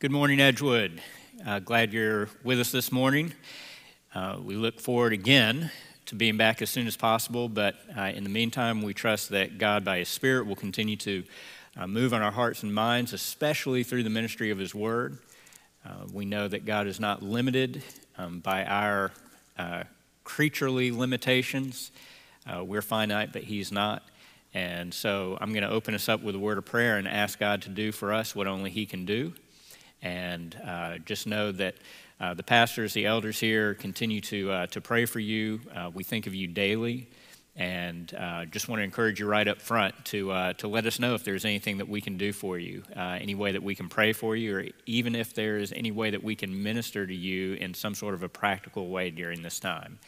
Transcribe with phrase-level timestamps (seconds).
[0.00, 1.02] Good morning, Edgewood.
[1.46, 3.34] Uh, glad you're with us this morning.
[4.14, 5.70] Uh, we look forward again
[6.06, 9.58] to being back as soon as possible, but uh, in the meantime, we trust that
[9.58, 11.22] God, by His Spirit, will continue to
[11.76, 15.18] uh, move on our hearts and minds, especially through the ministry of His Word.
[15.84, 17.82] Uh, we know that God is not limited
[18.16, 19.12] um, by our
[19.58, 19.82] uh,
[20.24, 21.92] creaturely limitations.
[22.62, 24.02] we're finite, but He's not.
[24.54, 27.38] And so I'm going to open us up with a word of prayer and ask
[27.38, 29.34] God to do for us what only He can do.
[30.02, 31.74] And uh, just know that
[32.20, 35.60] uh, the pastors, the elders here continue to, uh, to pray for you.
[35.74, 37.08] Uh, we think of you daily.
[37.56, 40.98] And uh, just want to encourage you right up front to, uh, to let us
[40.98, 43.88] know if there's anything that we can do for you, any way that we can
[43.88, 47.54] pray for you, or even if there's any way that we can minister to you
[47.54, 49.98] in some sort of a practical way during this time.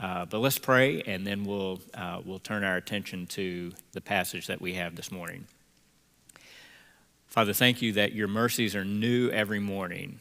[0.00, 1.80] But let's pray, and then we'll,
[2.24, 5.46] we'll turn our attention to the passage that we have this morning.
[7.28, 10.18] Father, thank you that your mercies are new every morning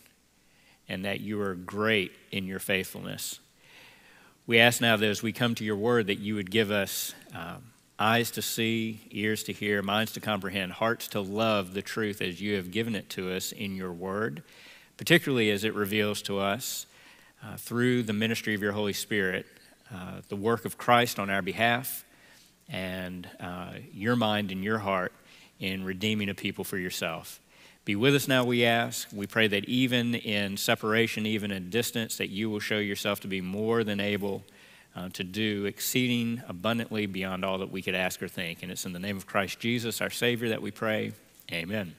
[0.89, 3.39] and that you are great in your faithfulness.
[4.45, 7.15] We ask now that as we come to your word, that you would give us
[7.33, 7.63] um,
[7.97, 12.41] eyes to see, ears to hear, minds to comprehend, hearts to love the truth as
[12.41, 14.43] you have given it to us in your word,
[14.97, 16.87] particularly as it reveals to us
[17.41, 19.45] uh, through the ministry of your Holy Spirit
[19.93, 22.03] uh, the work of Christ on our behalf
[22.67, 25.13] and uh, your mind and your heart
[25.59, 27.39] in redeeming a people for yourself.
[27.85, 29.07] Be with us now, we ask.
[29.13, 33.27] We pray that even in separation, even in distance, that you will show yourself to
[33.27, 34.43] be more than able
[34.95, 38.61] uh, to do exceeding abundantly beyond all that we could ask or think.
[38.61, 41.13] And it's in the name of Christ Jesus, our Savior, that we pray.
[41.51, 41.95] Amen.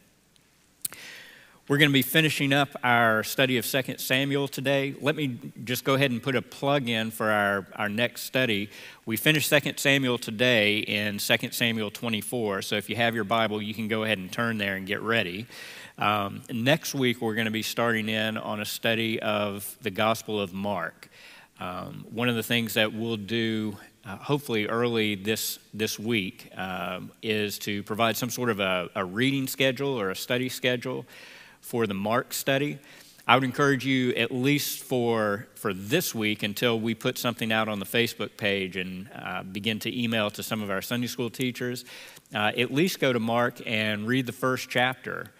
[1.68, 4.94] We're going to be finishing up our study of 2 Samuel today.
[5.02, 8.70] Let me just go ahead and put a plug in for our, our next study.
[9.04, 12.62] We finished 2 Samuel today in 2 Samuel 24.
[12.62, 15.02] So if you have your Bible, you can go ahead and turn there and get
[15.02, 15.44] ready.
[15.98, 20.40] Um, next week, we're going to be starting in on a study of the Gospel
[20.40, 21.10] of Mark.
[21.60, 27.00] Um, one of the things that we'll do uh, hopefully early this, this week uh,
[27.20, 31.04] is to provide some sort of a, a reading schedule or a study schedule
[31.60, 32.78] for the Mark study.
[33.28, 37.68] I would encourage you, at least for, for this week, until we put something out
[37.68, 41.28] on the Facebook page and uh, begin to email to some of our Sunday school
[41.28, 41.84] teachers,
[42.34, 45.30] uh, at least go to Mark and read the first chapter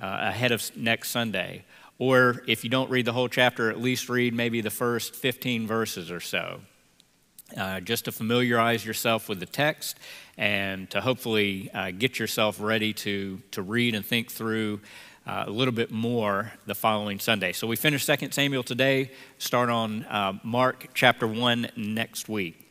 [0.00, 1.66] uh, ahead of next Sunday.
[1.98, 5.66] Or if you don't read the whole chapter, at least read maybe the first 15
[5.66, 6.60] verses or so.
[7.56, 9.98] Uh, just to familiarize yourself with the text
[10.36, 14.80] and to hopefully uh, get yourself ready to, to read and think through
[15.26, 17.52] uh, a little bit more the following Sunday.
[17.52, 22.62] So we finish 2 Samuel today, start on uh, Mark chapter 1 next week.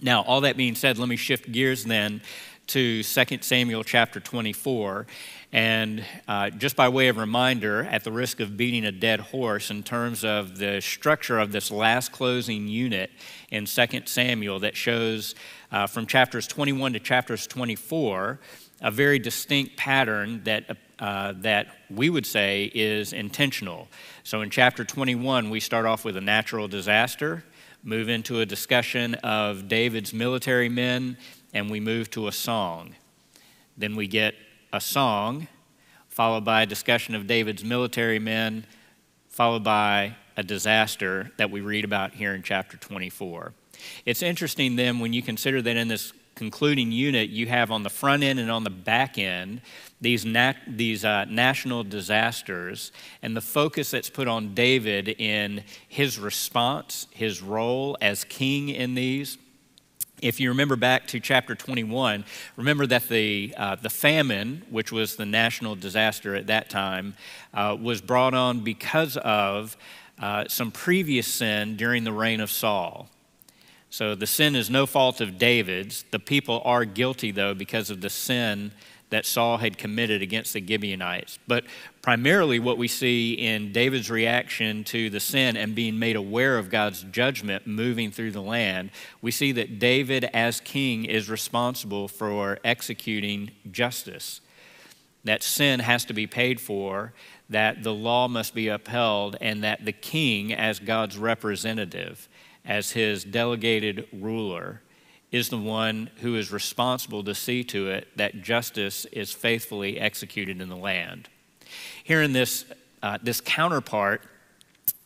[0.00, 2.20] Now, all that being said, let me shift gears then
[2.68, 5.06] to 2 Samuel chapter 24.
[5.52, 9.70] And uh, just by way of reminder, at the risk of beating a dead horse
[9.70, 13.10] in terms of the structure of this last closing unit
[13.50, 15.34] in 2 Samuel that shows
[15.70, 18.40] uh, from chapters 21 to chapters 24
[18.84, 23.88] a very distinct pattern that uh, that we would say is intentional.
[24.22, 27.42] So in chapter 21, we start off with a natural disaster,
[27.82, 31.16] move into a discussion of David's military men,
[31.52, 32.94] and we move to a song.
[33.76, 34.34] Then we get
[34.72, 35.48] a song,
[36.08, 38.64] followed by a discussion of David's military men,
[39.28, 43.52] followed by a disaster that we read about here in chapter 24.
[44.06, 47.90] It's interesting then when you consider that in this concluding unit, you have on the
[47.90, 49.60] front end and on the back end
[50.00, 56.18] these, nat- these uh, national disasters and the focus that's put on David in his
[56.18, 59.38] response, his role as king in these.
[60.20, 62.24] If you remember back to chapter 21,
[62.56, 67.14] remember that the, uh, the famine, which was the national disaster at that time,
[67.52, 69.76] uh, was brought on because of
[70.18, 73.08] uh, some previous sin during the reign of Saul.
[73.94, 76.04] So the sin is no fault of David's.
[76.10, 78.72] The people are guilty, though, because of the sin
[79.10, 81.38] that Saul had committed against the Gibeonites.
[81.46, 81.62] But
[82.02, 86.70] primarily, what we see in David's reaction to the sin and being made aware of
[86.70, 88.90] God's judgment moving through the land,
[89.22, 94.40] we see that David, as king, is responsible for executing justice.
[95.22, 97.12] That sin has to be paid for,
[97.48, 102.28] that the law must be upheld, and that the king, as God's representative,
[102.64, 104.80] as his delegated ruler,
[105.30, 110.60] is the one who is responsible to see to it that justice is faithfully executed
[110.60, 111.28] in the land.
[112.04, 112.64] Here in this,
[113.02, 114.22] uh, this counterpart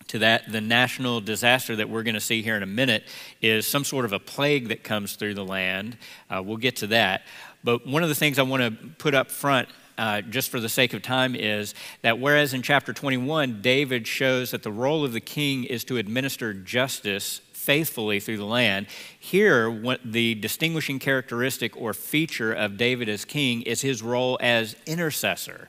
[0.08, 3.04] to that, the national disaster that we're going to see here in a minute
[3.40, 5.96] is some sort of a plague that comes through the land.
[6.28, 7.22] Uh, we'll get to that.
[7.64, 9.68] But one of the things I want to put up front
[9.98, 14.52] uh, just for the sake of time, is that whereas in chapter 21, David shows
[14.52, 18.86] that the role of the king is to administer justice faithfully through the land,
[19.18, 24.76] here, what the distinguishing characteristic or feature of David as king is his role as
[24.86, 25.68] intercessor.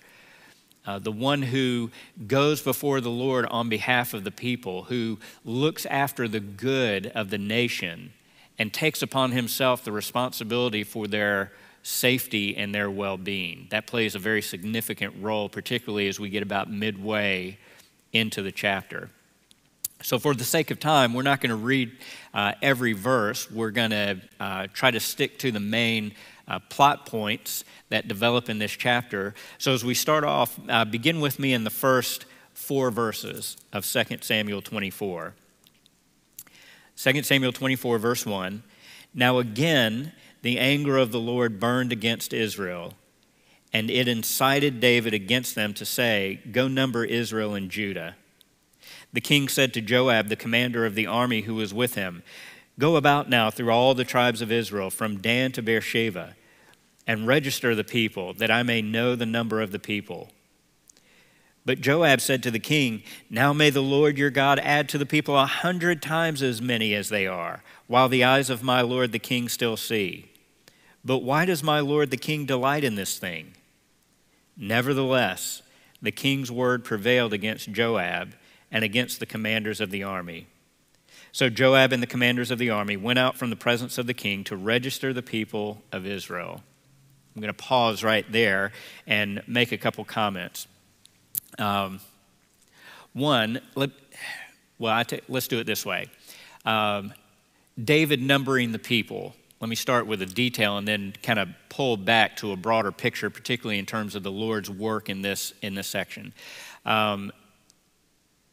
[0.85, 1.89] Uh, the one who
[2.27, 7.31] goes before the Lord on behalf of the people, who looks after the good of
[7.31, 8.13] the nation
[8.57, 11.51] and takes upon himself the responsibility for their
[11.81, 13.67] safety and their well being.
[13.71, 17.57] That plays a very significant role, particularly as we get about midway
[18.13, 19.09] into the chapter.
[20.01, 21.91] So, for the sake of time, we're not going to read
[22.33, 23.51] uh, every verse.
[23.51, 26.13] We're going to uh, try to stick to the main
[26.47, 29.33] uh, plot points that develop in this chapter.
[29.57, 33.85] So, as we start off, uh, begin with me in the first four verses of
[33.85, 35.33] 2 Samuel 24.
[36.95, 38.63] 2 Samuel 24, verse 1.
[39.13, 42.93] Now, again, the anger of the Lord burned against Israel,
[43.73, 48.15] and it incited David against them to say, Go number Israel and Judah.
[49.13, 52.23] The king said to Joab, the commander of the army who was with him,
[52.77, 56.35] Go about now through all the tribes of Israel, from Dan to Beersheba,
[57.05, 60.29] and register the people, that I may know the number of the people.
[61.65, 65.05] But Joab said to the king, Now may the Lord your God add to the
[65.05, 69.11] people a hundred times as many as they are, while the eyes of my Lord
[69.11, 70.29] the king still see.
[71.03, 73.53] But why does my lord the king delight in this thing?
[74.57, 75.61] Nevertheless,
[76.01, 78.35] the king's word prevailed against Joab
[78.71, 80.47] and against the commanders of the army.
[81.31, 84.13] So Joab and the commanders of the army went out from the presence of the
[84.13, 86.63] king to register the people of Israel.
[87.35, 88.71] I'm going to pause right there
[89.05, 90.67] and make a couple comments.
[91.57, 91.99] Um,
[93.13, 93.91] one, let,
[94.79, 96.07] well, t- let's do it this way.
[96.65, 97.13] Um,
[97.83, 101.97] David numbering the people let me start with a detail and then kind of pull
[101.97, 105.75] back to a broader picture, particularly in terms of the Lord's work in this, in
[105.75, 106.33] this section.
[106.85, 107.33] Um,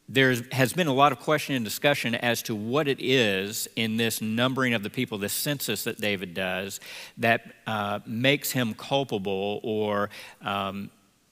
[0.08, 3.97] there has been a lot of question and discussion as to what it is in
[3.97, 6.79] this numbering of the people, this census that David does,
[7.19, 10.11] that uh, makes him culpable or
[10.43, 10.91] um,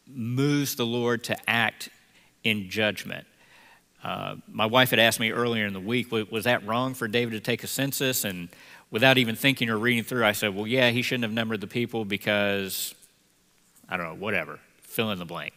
[0.09, 1.88] moves the Lord to act
[2.43, 3.26] in judgment.
[4.03, 7.32] Uh, my wife had asked me earlier in the week, was that wrong for David
[7.32, 8.25] to take a census?
[8.25, 8.49] And
[8.91, 11.67] without even thinking or reading through, I said, well, yeah, he shouldn't have numbered the
[11.69, 12.94] people because,
[13.88, 15.55] I don't know, whatever, fill in the blank.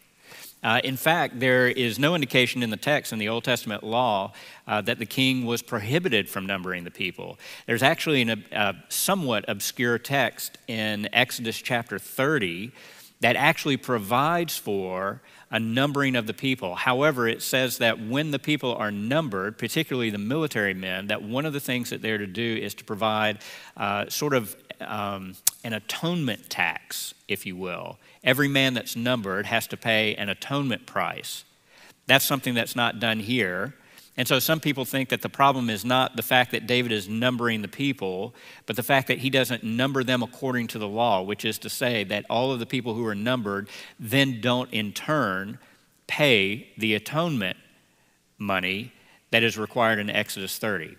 [0.63, 4.33] Uh, in fact, there is no indication in the text in the Old Testament law
[4.67, 7.37] uh, that the king was prohibited from numbering the people.
[7.67, 12.71] There's actually a uh, somewhat obscure text in Exodus chapter 30
[13.19, 16.75] that actually provides for a numbering of the people.
[16.75, 21.45] However, it says that when the people are numbered, particularly the military men, that one
[21.45, 23.39] of the things that they're to do is to provide
[23.77, 25.33] uh, sort of um,
[25.63, 27.97] an atonement tax, if you will.
[28.27, 31.45] Every man that's numbered has to pay an atonement price.
[32.07, 33.73] That's something that's not done here.
[34.17, 37.07] And so some people think that the problem is not the fact that David is
[37.07, 38.35] numbering the people,
[38.65, 41.69] but the fact that he doesn't number them according to the law, which is to
[41.69, 45.57] say that all of the people who are numbered then don't in turn
[46.07, 47.57] pay the atonement
[48.37, 48.91] money
[49.31, 50.97] that is required in Exodus 30.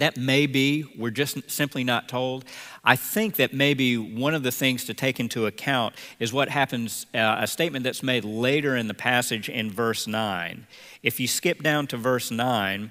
[0.00, 2.46] That may be, we're just simply not told.
[2.82, 7.04] I think that maybe one of the things to take into account is what happens,
[7.14, 10.66] uh, a statement that's made later in the passage in verse 9.
[11.02, 12.90] If you skip down to verse 9,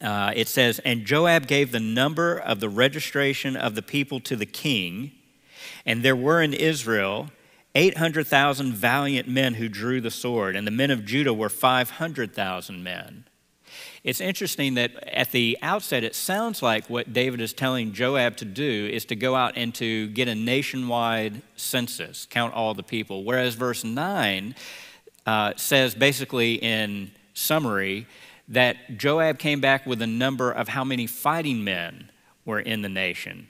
[0.00, 4.34] uh, it says, And Joab gave the number of the registration of the people to
[4.34, 5.12] the king,
[5.86, 7.30] and there were in Israel
[7.76, 13.26] 800,000 valiant men who drew the sword, and the men of Judah were 500,000 men.
[14.02, 18.46] It's interesting that at the outset, it sounds like what David is telling Joab to
[18.46, 23.24] do is to go out and to get a nationwide census, count all the people.
[23.24, 24.54] Whereas verse 9
[25.26, 28.06] uh, says basically in summary
[28.48, 32.10] that Joab came back with a number of how many fighting men
[32.46, 33.48] were in the nation.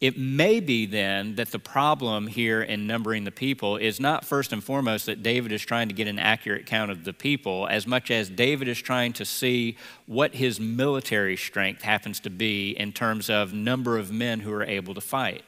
[0.00, 4.52] It may be then that the problem here in numbering the people is not first
[4.52, 7.86] and foremost that David is trying to get an accurate count of the people, as
[7.86, 12.92] much as David is trying to see what his military strength happens to be in
[12.92, 15.44] terms of number of men who are able to fight.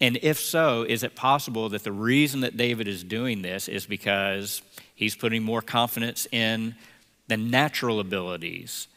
[0.00, 3.86] And if so, is it possible that the reason that David is doing this is
[3.86, 4.62] because
[4.96, 6.74] he's putting more confidence in
[7.28, 8.88] the natural abilities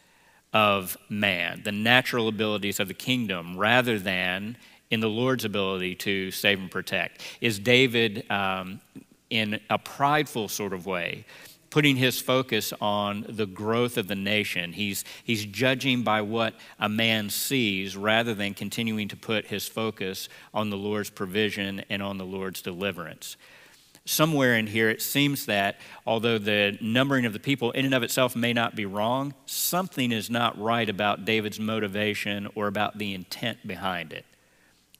[0.52, 4.58] of man, the natural abilities of the kingdom, rather than
[4.92, 7.22] in the Lord's ability to save and protect?
[7.42, 8.80] Is David, um,
[9.30, 11.26] in a prideful sort of way,
[11.76, 14.72] putting his focus on the growth of the nation.
[14.72, 20.30] He's, he's judging by what a man sees rather than continuing to put his focus
[20.54, 23.36] on the Lord's provision and on the Lord's deliverance.
[24.06, 25.78] Somewhere in here, it seems that
[26.08, 30.14] although the numbering of the people in and of itself may not be wrong, something
[30.14, 34.24] is not right about David's motivation or about the intent behind it.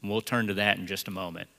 [0.06, 1.50] And we'll turn to that in just a moment.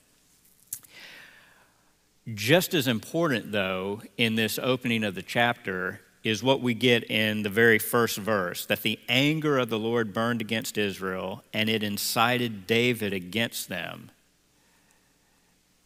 [2.32, 7.42] Just as important, though, in this opening of the chapter is what we get in
[7.42, 11.82] the very first verse that the anger of the Lord burned against Israel, and it
[11.82, 14.12] incited David against them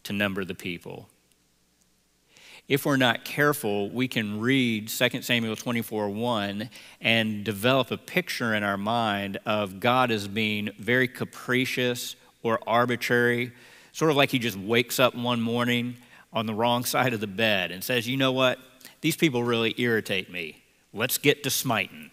[0.02, 1.08] to number the people.
[2.68, 6.68] If we're not careful, we can read 2 Samuel 24 1
[7.00, 13.52] and develop a picture in our mind of God as being very capricious or arbitrary,
[13.92, 15.96] sort of like he just wakes up one morning
[16.32, 18.58] on the wrong side of the bed and says, You know what?
[19.00, 20.62] These people really irritate me.
[20.92, 22.10] Let's get to smiting.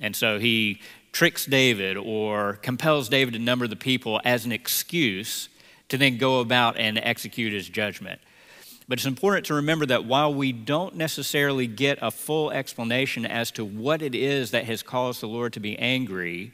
[0.00, 0.80] And so he
[1.12, 5.48] tricks David or compels David to number the people as an excuse
[5.88, 8.20] to then go about and execute his judgment.
[8.88, 13.50] But it's important to remember that while we don't necessarily get a full explanation as
[13.52, 16.52] to what it is that has caused the Lord to be angry,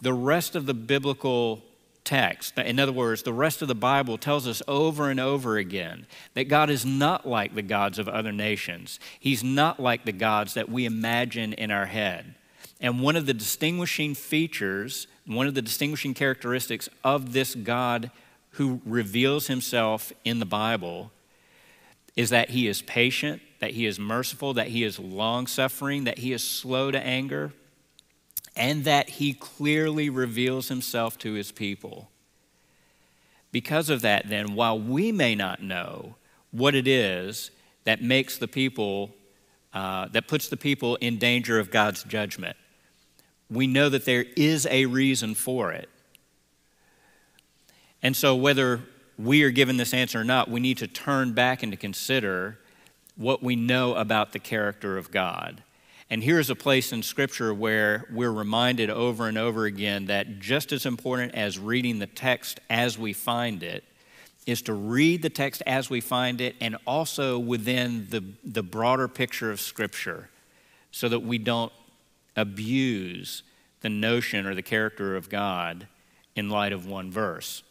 [0.00, 1.62] the rest of the biblical
[2.04, 2.58] text.
[2.58, 6.44] In other words, the rest of the Bible tells us over and over again that
[6.48, 8.98] God is not like the gods of other nations.
[9.18, 12.34] He's not like the gods that we imagine in our head.
[12.80, 18.10] And one of the distinguishing features, one of the distinguishing characteristics of this God
[18.56, 21.12] who reveals himself in the Bible
[22.16, 26.18] is that he is patient, that he is merciful, that he is long suffering, that
[26.18, 27.52] he is slow to anger,
[28.56, 32.10] and that he clearly reveals himself to his people.
[33.50, 36.16] Because of that, then, while we may not know
[36.50, 37.50] what it is
[37.84, 39.10] that makes the people,
[39.72, 42.56] uh, that puts the people in danger of God's judgment,
[43.50, 45.88] we know that there is a reason for it.
[48.02, 48.80] And so, whether
[49.18, 52.58] we are given this answer or not, we need to turn back and to consider
[53.16, 55.62] what we know about the character of God.
[56.12, 60.70] And here's a place in Scripture where we're reminded over and over again that just
[60.70, 63.82] as important as reading the text as we find it
[64.44, 69.08] is to read the text as we find it and also within the, the broader
[69.08, 70.28] picture of Scripture
[70.90, 71.72] so that we don't
[72.36, 73.42] abuse
[73.80, 75.86] the notion or the character of God
[76.36, 77.62] in light of one verse.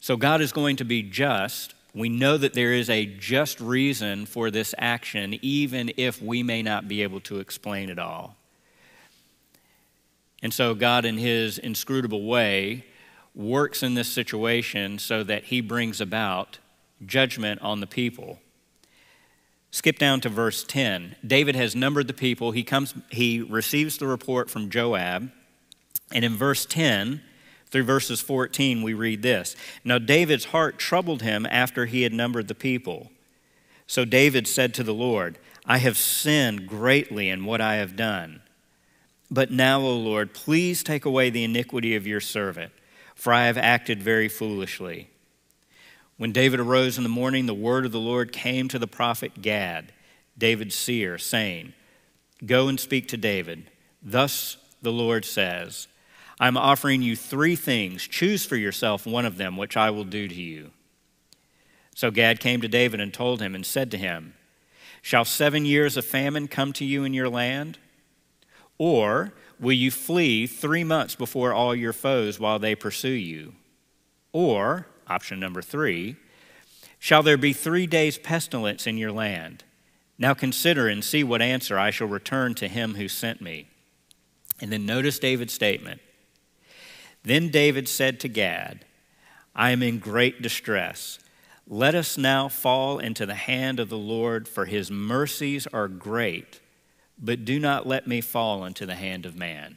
[0.00, 4.24] So, God is going to be just we know that there is a just reason
[4.24, 8.36] for this action, even if we may not be able to explain it all.
[10.42, 12.86] And so, God, in His inscrutable way,
[13.34, 16.58] works in this situation so that He brings about
[17.04, 18.38] judgment on the people.
[19.70, 21.16] Skip down to verse 10.
[21.26, 22.50] David has numbered the people.
[22.50, 25.30] He comes he receives the report from Joab.
[26.12, 27.22] And in verse 10,
[27.72, 32.46] through verses 14, we read this Now David's heart troubled him after he had numbered
[32.46, 33.10] the people.
[33.86, 38.42] So David said to the Lord, I have sinned greatly in what I have done.
[39.30, 42.72] But now, O Lord, please take away the iniquity of your servant,
[43.14, 45.08] for I have acted very foolishly.
[46.18, 49.40] When David arose in the morning, the word of the Lord came to the prophet
[49.40, 49.92] Gad,
[50.36, 51.72] David's seer, saying,
[52.44, 53.70] Go and speak to David.
[54.02, 55.88] Thus the Lord says,
[56.42, 58.02] I'm offering you three things.
[58.02, 60.72] Choose for yourself one of them, which I will do to you.
[61.94, 64.34] So Gad came to David and told him and said to him,
[65.02, 67.78] Shall seven years of famine come to you in your land?
[68.76, 73.54] Or will you flee three months before all your foes while they pursue you?
[74.32, 76.16] Or, option number three,
[76.98, 79.62] shall there be three days' pestilence in your land?
[80.18, 83.68] Now consider and see what answer I shall return to him who sent me.
[84.60, 86.00] And then notice David's statement
[87.22, 88.84] then David said to Gad,
[89.54, 91.18] I am in great distress.
[91.68, 96.60] Let us now fall into the hand of the Lord, for his mercies are great,
[97.18, 99.76] but do not let me fall into the hand of man.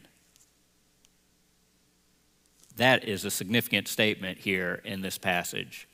[2.76, 5.88] That is a significant statement here in this passage.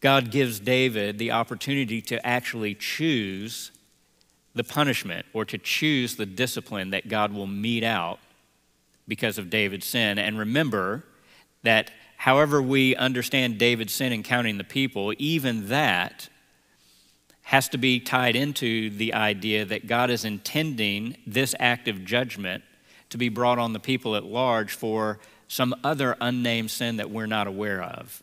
[0.00, 3.70] God gives David the opportunity to actually choose
[4.54, 8.18] the punishment or to choose the discipline that God will mete out
[9.08, 10.18] because of David's sin.
[10.18, 11.04] And remember
[11.62, 16.28] that however we understand David's sin in counting the people, even that
[17.42, 22.62] has to be tied into the idea that God is intending this act of judgment
[23.10, 25.18] to be brought on the people at large for
[25.48, 28.22] some other unnamed sin that we're not aware of.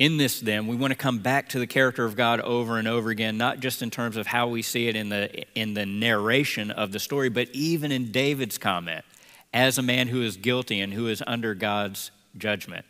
[0.00, 2.88] In this, then, we want to come back to the character of God over and
[2.88, 5.84] over again, not just in terms of how we see it in the, in the
[5.84, 9.04] narration of the story, but even in David's comment
[9.52, 12.86] as a man who is guilty and who is under God's judgment.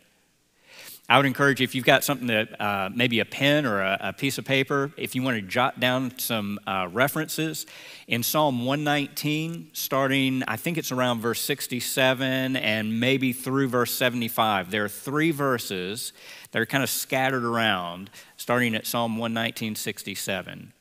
[1.09, 3.97] I would encourage you, if you've got something that uh, maybe a pen or a,
[3.99, 7.65] a, piece of paper, if you want to jot down some uh, references
[8.07, 14.71] in Psalm 119, starting, I think it's around verse 67 and maybe through verse 75.
[14.71, 16.13] There are three verses
[16.51, 20.73] that are kind of scattered around, starting at Psalm 119, 67.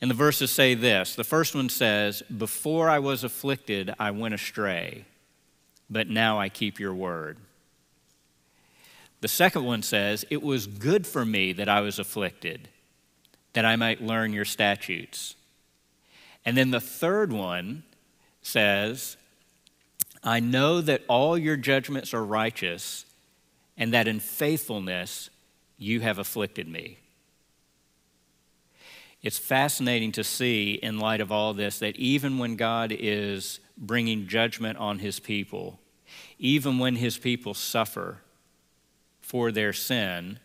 [0.00, 4.34] And the verses say this the first one says, Before I was afflicted, I went
[4.34, 5.04] astray,
[5.90, 7.38] but now I keep your word.
[9.20, 12.68] The second one says, It was good for me that I was afflicted,
[13.54, 15.34] that I might learn your statutes.
[16.44, 17.82] And then the third one
[18.40, 19.16] says,
[20.22, 23.04] I know that all your judgments are righteous,
[23.78, 25.30] and that in faithfulness
[25.78, 26.98] you have afflicted me.
[29.22, 34.26] It's fascinating to see, in light of all this, that even when God is bringing
[34.26, 35.80] judgment on his people,
[36.38, 38.18] even when his people suffer,
[39.28, 40.38] for their sin,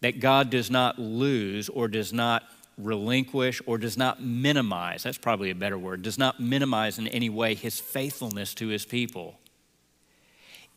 [0.00, 2.42] that God does not lose or does not
[2.76, 7.28] relinquish or does not minimize, that's probably a better word, does not minimize in any
[7.28, 9.38] way his faithfulness to his people.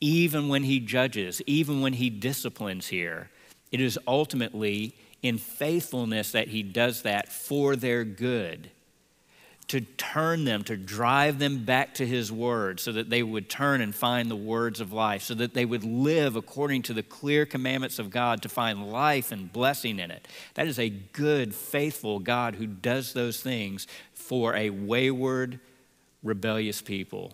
[0.04, 3.30] Even when he judges, even when he disciplines here,
[3.72, 8.70] it is ultimately in faithfulness that he does that for their good
[9.70, 13.80] to turn them, to drive them back to His Word, so that they would turn
[13.80, 17.46] and find the words of life, so that they would live according to the clear
[17.46, 20.28] commandments of God to find life and blessing in it.
[20.56, 25.62] That is a good, faithful God who does those things for a wayward,
[26.24, 27.34] rebellious people.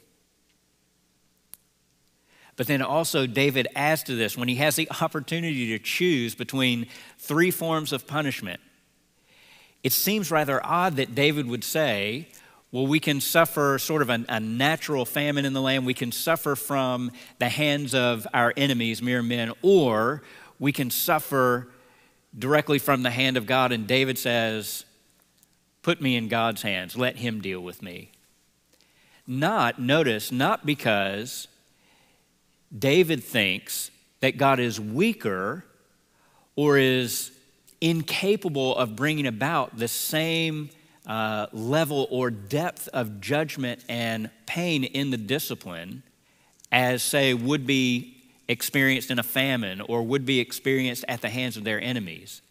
[2.60, 6.88] But then also, David adds to this when he has the opportunity to choose between
[7.18, 8.60] three forms of punishment
[9.84, 12.28] it seems rather odd that David would say,
[12.72, 15.86] well, we can suffer sort of a, a, natural famine in the land.
[15.86, 20.22] We can suffer from the hands of our enemies, mere men, or
[20.60, 21.70] we can suffer
[22.38, 23.72] directly from the hand of God.
[23.72, 24.86] And David says,
[25.82, 26.98] Put me in God's hands.
[26.98, 28.12] Let Him deal with me.
[29.26, 31.48] Not, notice, not because
[32.78, 35.66] David thinks that God is weaker
[36.56, 37.32] or is
[37.82, 40.70] incapable of bringing about the same
[41.08, 46.04] uh, level or depth of judgment and pain in the discipline
[46.72, 51.58] as, say, would be experienced in a famine or would be experienced at the hands
[51.58, 52.42] of their enemies.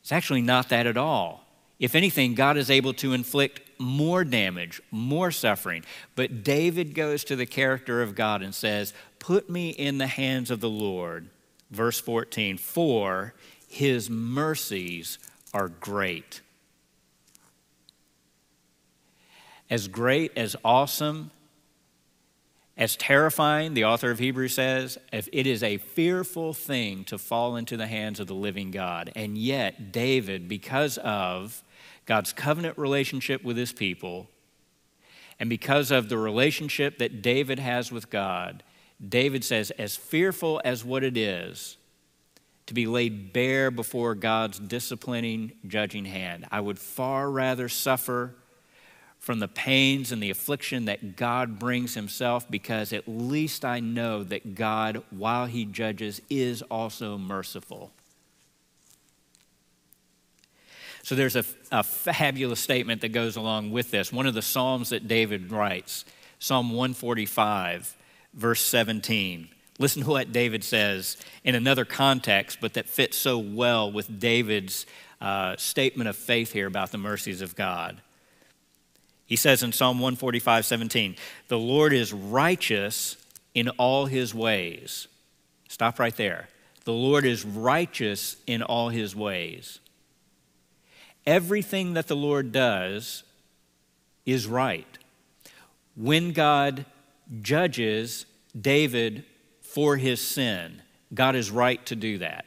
[0.00, 1.44] It's actually not that at all.
[1.78, 5.84] If anything, God is able to inflict more damage, more suffering.
[6.14, 10.50] But David goes to the character of God and says, Put me in the hands
[10.50, 11.28] of the Lord.
[11.70, 13.34] Verse 14, for
[13.68, 15.18] his mercies
[15.54, 16.40] are great.
[19.70, 21.30] As great, as awesome,
[22.76, 27.56] as terrifying, the author of Hebrews says, if it is a fearful thing to fall
[27.56, 29.12] into the hands of the living God.
[29.14, 31.62] And yet, David, because of
[32.06, 34.28] God's covenant relationship with his people,
[35.38, 38.62] and because of the relationship that David has with God,
[39.06, 41.76] David says, as fearful as what it is,
[42.66, 46.46] to be laid bare before God's disciplining, judging hand.
[46.50, 48.34] I would far rather suffer
[49.18, 54.24] from the pains and the affliction that God brings Himself because at least I know
[54.24, 57.92] that God, while He judges, is also merciful.
[61.02, 64.12] So there's a, a, fabulous statement that goes along with this.
[64.12, 66.04] One of the Psalms that David writes,
[66.38, 67.96] Psalm 145,
[68.34, 69.48] verse 17.
[69.78, 74.86] Listen to what David says in another context, but that fits so well with David's
[75.20, 78.00] uh, statement of faith here about the mercies of God.
[79.26, 81.16] He says in Psalm 145 17,
[81.48, 83.16] The Lord is righteous
[83.54, 85.08] in all his ways.
[85.68, 86.48] Stop right there.
[86.84, 89.78] The Lord is righteous in all his ways.
[91.26, 93.22] Everything that the Lord does
[94.26, 94.86] is right.
[95.94, 96.86] When God
[97.40, 98.26] judges
[98.58, 99.24] David
[99.60, 100.82] for his sin.
[101.14, 102.44] God is right to do that.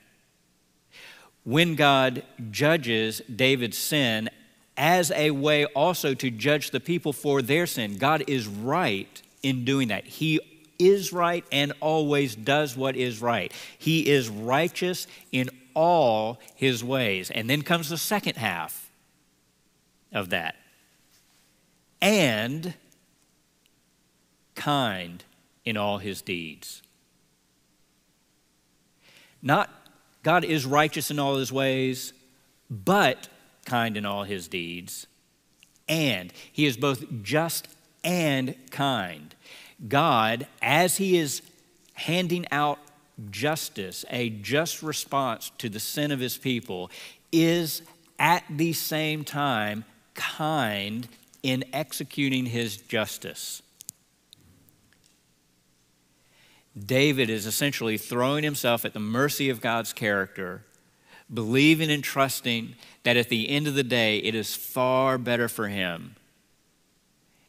[1.43, 4.29] When God judges David's sin
[4.77, 9.65] as a way also to judge the people for their sin, God is right in
[9.65, 10.05] doing that.
[10.05, 10.39] He
[10.77, 13.51] is right and always does what is right.
[13.77, 17.29] He is righteous in all his ways.
[17.29, 18.89] And then comes the second half
[20.11, 20.55] of that.
[22.01, 22.73] And
[24.55, 25.23] kind
[25.63, 26.81] in all his deeds.
[29.41, 29.69] Not
[30.23, 32.11] God is righteous in all his ways,
[32.69, 33.27] but
[33.63, 35.05] kind in all his deeds.
[35.87, 37.67] And he is both just
[38.03, 39.35] and kind.
[39.87, 41.43] God, as he is
[41.93, 42.79] handing out
[43.31, 46.91] justice, a just response to the sin of his people,
[47.31, 47.81] is
[48.19, 51.07] at the same time kind
[51.43, 53.61] in executing his justice.
[56.77, 60.63] David is essentially throwing himself at the mercy of God's character,
[61.33, 65.69] believing and trusting that at the end of the day, it is far better for
[65.69, 66.15] him,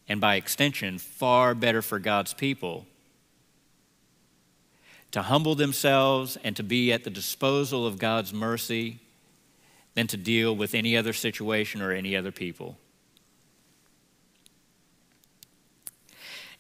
[0.09, 2.87] and by extension, far better for God's people,
[5.12, 9.01] to humble themselves and to be at the disposal of God's mercy
[9.95, 12.77] than to deal with any other situation or any other people.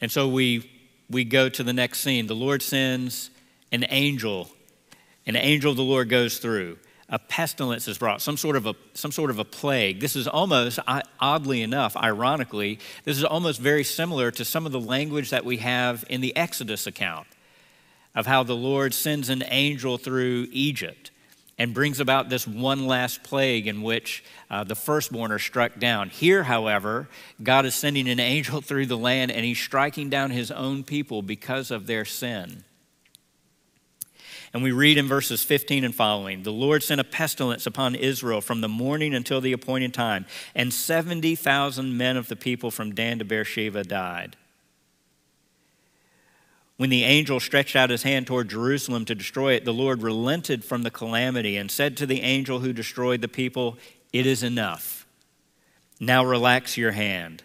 [0.00, 0.70] And so we
[1.08, 2.26] we go to the next scene.
[2.26, 3.30] The Lord sends
[3.70, 4.50] an angel.
[5.26, 6.78] An angel of the Lord goes through.
[7.08, 10.00] A pestilence is brought, some sort of a, some sort of a plague.
[10.00, 10.80] This is almost,
[11.20, 15.58] oddly enough, ironically, this is almost very similar to some of the language that we
[15.58, 17.28] have in the Exodus account
[18.16, 21.10] of how the Lord sends an angel through Egypt
[21.58, 26.08] and brings about this one last plague in which uh, the firstborn are struck down.
[26.08, 27.08] Here, however,
[27.42, 31.22] God is sending an angel through the land and he's striking down his own people
[31.22, 32.64] because of their sin.
[34.52, 38.40] And we read in verses 15 and following The Lord sent a pestilence upon Israel
[38.40, 40.24] from the morning until the appointed time,
[40.54, 44.36] and 70,000 men of the people from Dan to Beersheba died.
[46.76, 50.64] When the angel stretched out his hand toward Jerusalem to destroy it, the Lord relented
[50.64, 53.78] from the calamity and said to the angel who destroyed the people,
[54.12, 55.06] It is enough.
[55.98, 57.42] Now relax your hand.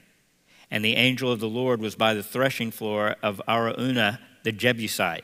[0.70, 5.24] And the angel of the Lord was by the threshing floor of Araunah the Jebusite.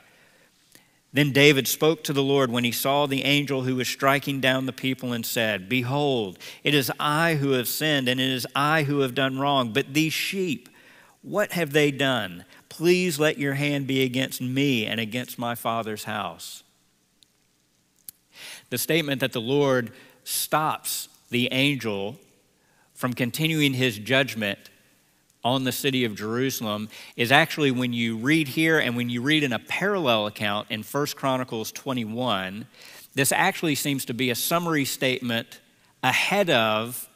[1.14, 4.66] Then David spoke to the Lord when he saw the angel who was striking down
[4.66, 8.84] the people and said, Behold, it is I who have sinned, and it is I
[8.84, 9.74] who have done wrong.
[9.74, 10.70] But these sheep,
[11.22, 12.46] what have they done?
[12.70, 16.64] Please let your hand be against me and against my father's house.
[18.70, 19.92] The statement that the Lord
[20.24, 22.18] stops the angel
[22.94, 24.60] from continuing his judgment
[25.44, 29.44] on the city of Jerusalem is actually when you read here and when you read
[29.44, 32.66] in a parallel account in 1 Chronicles 21,
[33.14, 35.60] this actually seems to be a summary statement
[36.04, 37.08] ahead of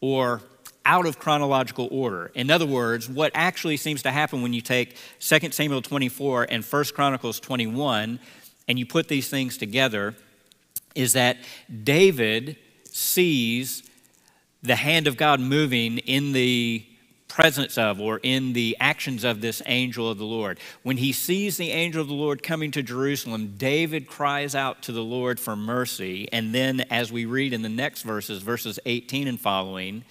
[0.00, 0.42] or
[0.88, 2.32] out of chronological order.
[2.34, 6.64] In other words, what actually seems to happen when you take 2 Samuel 24 and
[6.64, 8.18] 1 Chronicles 21
[8.66, 10.16] and you put these things together
[10.94, 11.36] is that
[11.84, 13.82] David sees
[14.62, 16.84] the hand of God moving in the
[17.28, 20.58] presence of or in the actions of this angel of the Lord.
[20.82, 24.92] When he sees the angel of the Lord coming to Jerusalem, David cries out to
[24.92, 26.28] the Lord for mercy.
[26.32, 30.04] And then, as we read in the next verses, verses 18 and following,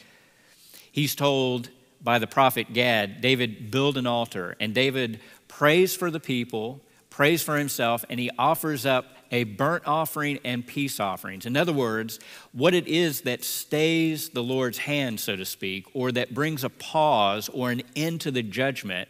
[0.97, 1.69] he's told
[2.01, 4.55] by the prophet Gad, David, build an altar.
[4.59, 6.81] And David prays for the people,
[7.11, 11.45] prays for himself, and he offers up a burnt offering and peace offerings.
[11.45, 12.19] In other words,
[12.51, 16.69] what it is that stays the Lord's hand, so to speak, or that brings a
[16.69, 19.07] pause or an end to the judgment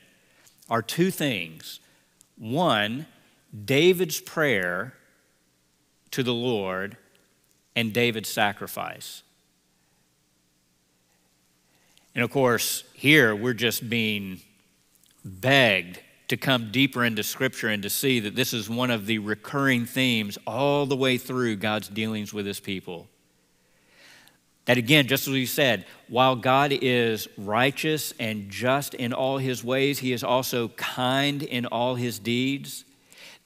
[0.69, 1.79] are two things.
[2.37, 3.05] One,
[3.63, 4.93] David's prayer
[6.11, 6.97] to the Lord
[7.77, 9.23] and David's sacrifice.
[12.17, 14.41] And of course, here we're just being
[15.23, 15.99] begged
[16.29, 19.85] to come deeper into Scripture and to see that this is one of the recurring
[19.85, 23.07] themes all the way through God's dealings with His people.
[24.65, 29.63] That again, just as we said, while God is righteous and just in all His
[29.63, 32.83] ways, He is also kind in all His deeds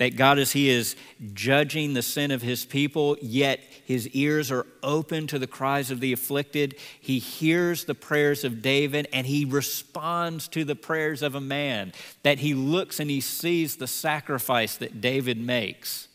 [0.02, 0.96] that God, as He is
[1.32, 6.00] judging the sin of His people, yet His ears are open to the cries of
[6.00, 6.74] the afflicted.
[7.00, 11.94] He hears the prayers of David and He responds to the prayers of a man.
[12.24, 16.08] That He looks and He sees the sacrifice that David makes.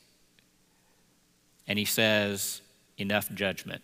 [1.68, 2.62] And He says,
[2.98, 3.82] Enough judgment.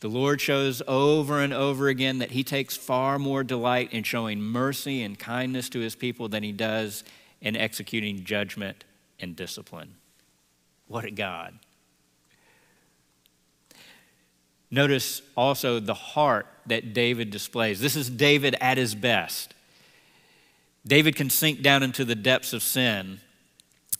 [0.00, 4.40] The Lord shows over and over again that He takes far more delight in showing
[4.40, 7.04] mercy and kindness to His people than He does
[7.44, 8.84] in executing judgment
[9.20, 9.94] and discipline.
[10.88, 11.58] What a God.
[14.70, 17.80] Notice also the heart that David displays.
[17.80, 19.54] This is David at his best.
[20.86, 23.20] David can sink down into the depths of sin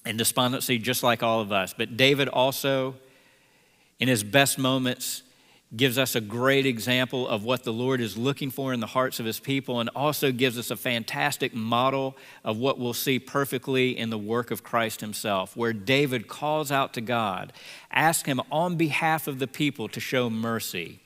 [0.04, 1.74] and despondency just like all of us.
[1.76, 2.96] But David also,
[4.00, 5.22] in his best moments,
[5.76, 9.18] gives us a great example of what the Lord is looking for in the hearts
[9.18, 13.96] of his people, and also gives us a fantastic model of what we'll see perfectly
[13.96, 17.52] in the work of Christ himself, where David calls out to God,
[17.90, 21.00] asks him on behalf of the people to show mercy.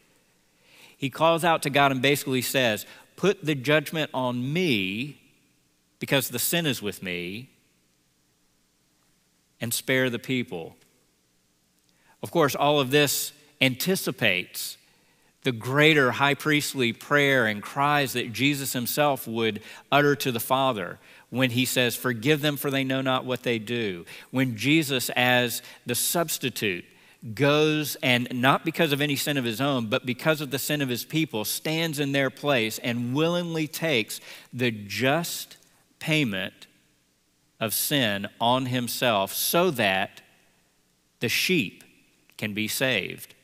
[0.96, 2.84] He calls out to God and basically says,
[3.16, 5.20] Put the judgment on me
[5.98, 7.50] because the sin is with me,
[9.60, 10.76] and spare the people.
[12.22, 14.76] Of course, all of this anticipates
[15.44, 20.98] the greater high priestly prayer and cries that Jesus himself would utter to the Father
[21.30, 24.04] when he says, Forgive them, for they know not what they do.
[24.30, 26.84] When Jesus, as the substitute,
[27.34, 30.80] goes and not because of any sin of his own, but because of the sin
[30.80, 34.20] of his people, stands in their place and willingly takes
[34.52, 35.56] the just
[35.98, 36.66] payment
[37.58, 40.20] of sin on himself so that
[41.20, 41.82] the sheep
[42.36, 43.34] can be saved.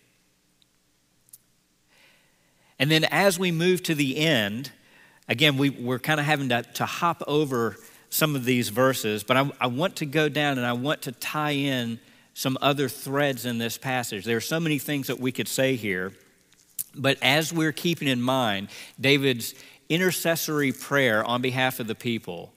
[2.78, 4.72] And then as we move to the end,
[5.28, 7.76] again, we, we're kind of having to, to hop over
[8.10, 11.12] some of these verses, but I, I want to go down and I want to
[11.12, 11.98] tie in
[12.32, 14.24] some other threads in this passage.
[14.24, 16.12] There are so many things that we could say here,
[16.94, 18.68] but as we're keeping in mind
[19.00, 19.54] David's
[19.88, 22.52] intercessory prayer on behalf of the people,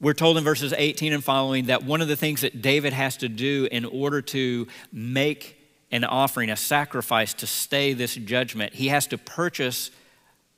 [0.00, 3.16] we're told in verses 18 and following that one of the things that David has
[3.18, 5.57] to do in order to make
[5.90, 9.90] an offering, a sacrifice to stay this judgment, he has to purchase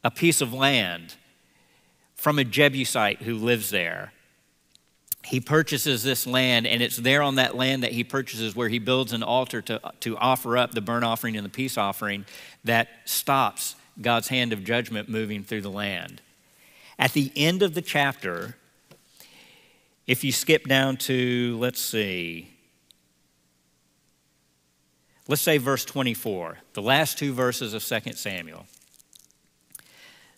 [0.03, 1.15] a piece of land
[2.15, 4.13] from a Jebusite who lives there.
[5.25, 8.79] He purchases this land, and it's there on that land that he purchases where he
[8.79, 12.25] builds an altar to, to offer up the burnt offering and the peace offering
[12.65, 16.23] that stops God's hand of judgment moving through the land.
[16.99, 18.57] At the end of the chapter,
[20.07, 22.51] if you skip down to, let's see,
[25.31, 28.67] let's say verse 24, the last two verses of 2 Samuel.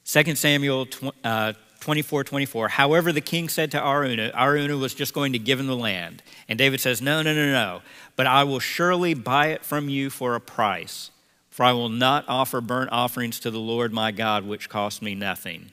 [0.05, 0.87] 2 Samuel
[1.25, 2.69] uh, 24 24.
[2.69, 6.23] However, the king said to Araunah, Araunah was just going to give him the land.
[6.47, 7.81] And David says, No, no, no, no,
[8.17, 11.11] but I will surely buy it from you for a price,
[11.49, 15.15] for I will not offer burnt offerings to the Lord my God, which cost me
[15.15, 15.71] nothing.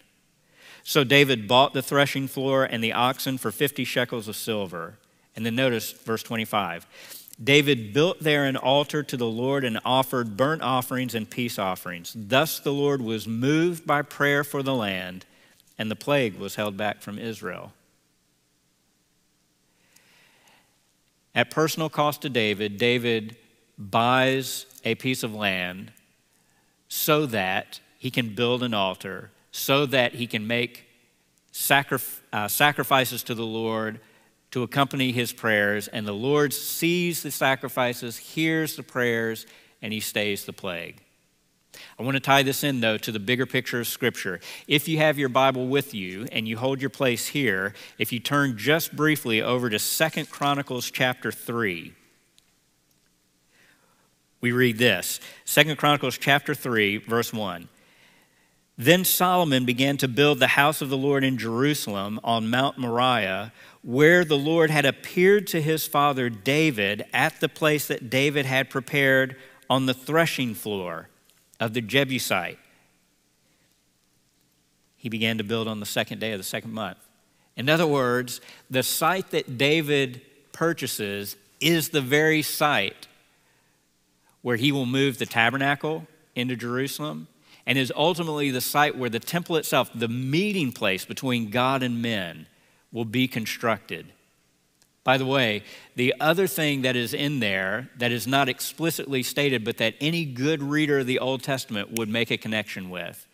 [0.84, 4.96] So David bought the threshing floor and the oxen for 50 shekels of silver.
[5.36, 6.88] And then notice verse 25.
[7.42, 12.14] David built there an altar to the Lord and offered burnt offerings and peace offerings.
[12.16, 15.26] Thus the Lord was moved by prayer for the land,
[15.78, 17.72] and the plague was held back from Israel.
[21.34, 23.38] At personal cost to David, David
[23.78, 25.94] buys a piece of land
[26.90, 30.86] so that he can build an altar so that he can make
[31.70, 34.00] uh, sacrifices to the Lord
[34.52, 35.88] to accompany his prayers.
[35.88, 39.46] And the Lord sees the sacrifices, hears the prayers,
[39.82, 41.02] and he stays the plague.
[41.98, 44.40] I want to tie this in, though, to the bigger picture of Scripture.
[44.68, 48.20] If you have your Bible with you and you hold your place here, if you
[48.20, 51.94] turn just briefly over to Second Chronicles chapter 3,
[54.42, 57.68] we read this Second Chronicles chapter 3, verse 1.
[58.78, 63.52] Then Solomon began to build the house of the Lord in Jerusalem on Mount Moriah,
[63.82, 68.70] where the Lord had appeared to his father David at the place that David had
[68.70, 69.36] prepared
[69.70, 71.10] on the threshing floor
[71.60, 72.60] of the Jebusite.
[74.98, 76.98] He began to build on the second day of the second month.
[77.56, 83.08] In other words, the site that David purchases is the very site
[84.42, 87.28] where he will move the tabernacle into Jerusalem
[87.66, 92.02] and is ultimately the site where the temple itself, the meeting place between God and
[92.02, 92.48] men,
[92.92, 94.12] will be constructed.
[95.04, 95.64] By the way,
[95.96, 100.26] the other thing that is in there that is not explicitly stated, but that any
[100.26, 103.26] good reader of the Old Testament would make a connection with,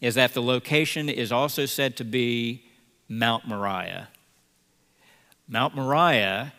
[0.00, 2.64] is that the location is also said to be
[3.08, 4.08] Mount Moriah.
[5.46, 6.52] Mount Moriah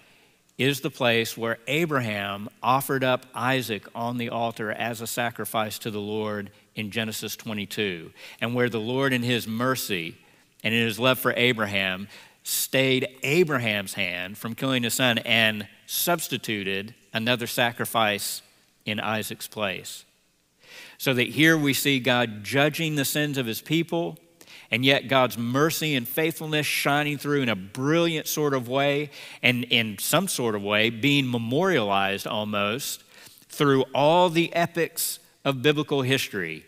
[0.58, 5.91] is the place where Abraham offered up Isaac on the altar as a sacrifice to
[5.91, 10.17] the Lord in Genesis 22, and where the Lord, in his mercy
[10.65, 12.10] and in his love for Abraham,
[12.43, 18.41] stayed Abraham's hand from killing his son and substituted another sacrifice
[18.86, 20.06] in Isaac's place.
[20.97, 24.17] So that here we see God judging the sins of his people,
[24.71, 29.12] and yet God's mercy and faithfulness shining through in a brilliant sort of way,
[29.43, 33.04] and in some sort of way being memorialized almost
[33.49, 36.65] through all the epics of biblical history.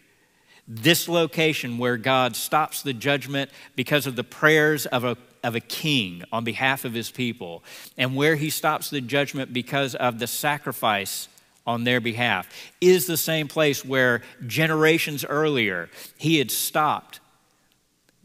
[0.67, 5.61] This location where God stops the judgment because of the prayers of a, of a
[5.61, 7.63] king on behalf of his people,
[7.97, 11.29] and where he stops the judgment because of the sacrifice
[11.65, 12.49] on their behalf,
[12.81, 17.19] is the same place where generations earlier he had stopped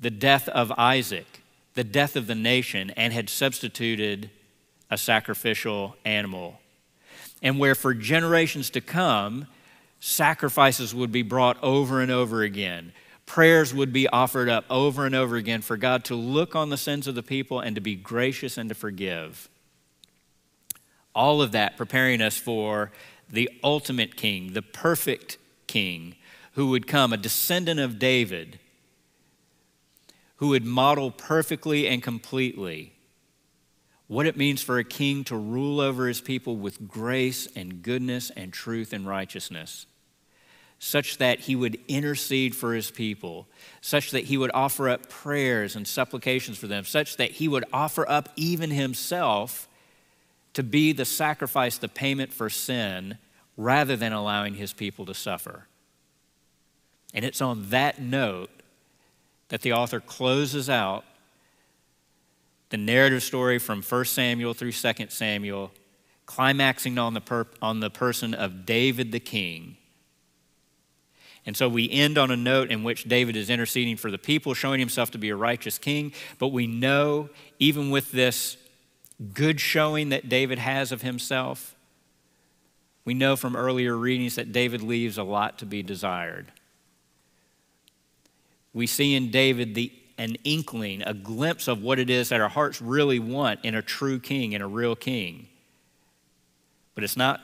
[0.01, 1.43] the death of Isaac,
[1.75, 4.31] the death of the nation, and had substituted
[4.91, 6.61] a sacrificial animal.
[7.41, 9.47] And where for generations to come,
[10.05, 12.93] sacrifices would be brought over and over again.
[13.25, 16.77] Prayers would be offered up over and over again for God to look on the
[16.77, 19.49] sins of the people and to be gracious and to forgive.
[21.15, 22.91] All of that preparing us for
[23.31, 25.39] the ultimate king, the perfect
[25.69, 26.17] king
[26.55, 28.59] who would come, a descendant of David,
[30.39, 32.93] who would model perfectly and completely
[34.09, 38.31] what it means for a king to rule over his people with grace and goodness
[38.31, 39.87] and truth and righteousness,
[40.85, 43.47] such that he would intercede for his people,
[43.81, 47.65] such that he would offer up prayers and supplications for them, such that he would
[47.73, 49.69] offer up even himself
[50.55, 53.17] to be the sacrifice, the payment for sin,
[53.57, 55.69] rather than allowing his people to suffer.
[57.15, 58.51] And it's on that note
[59.51, 61.05] that the author closes out
[62.71, 65.71] the narrative story from 1 Samuel through 2 Samuel,
[66.27, 69.77] climaxing on the, per- on the person of David the king.
[71.45, 74.55] And so we end on a note in which David is interceding for the people,
[74.55, 76.13] showing himself to be a righteous king.
[76.39, 78.57] But we know, even with this
[79.35, 81.75] good showing that David has of himself,
[83.05, 86.53] we know from earlier readings that David leaves a lot to be desired.
[88.73, 92.49] We see in David the, an inkling, a glimpse of what it is that our
[92.49, 95.49] hearts really want in a true king, in a real king.
[96.95, 97.41] But it's not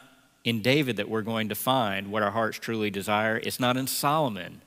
[0.49, 3.37] in David that we're going to find what our hearts truly desire.
[3.37, 4.63] It's not in Solomon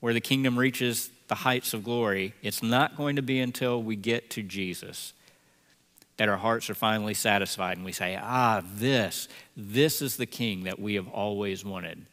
[0.00, 2.34] where the kingdom reaches the heights of glory.
[2.42, 5.12] It's not going to be until we get to Jesus
[6.16, 10.64] that our hearts are finally satisfied and we say, ah, this, this is the king
[10.64, 12.06] that we have always wanted.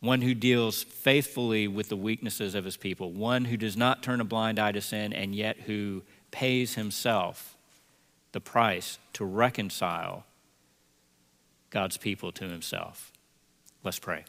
[0.00, 4.20] One who deals faithfully with the weaknesses of his people, one who does not turn
[4.20, 7.56] a blind eye to sin and yet who pays himself
[8.32, 10.24] the price to reconcile
[11.72, 13.10] God's people to himself.
[13.82, 14.24] Let's pray.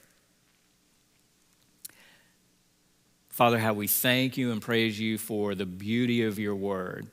[3.30, 7.08] Father, how we thank you and praise you for the beauty of your word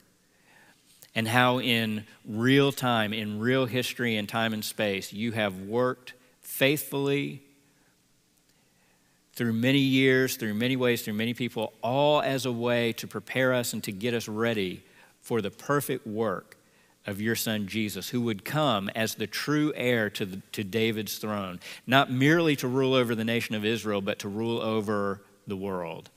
[1.13, 6.13] and how in real time, in real history and time and space, you have worked
[6.39, 7.41] faithfully
[9.33, 13.53] through many years, through many ways, through many people, all as a way to prepare
[13.53, 14.81] us and to get us ready
[15.21, 16.55] for the perfect work
[17.05, 21.17] of your son Jesus, who would come as the true heir to, the, to David's
[21.17, 25.57] throne, not merely to rule over the nation of Israel, but to rule over the
[25.57, 26.09] world.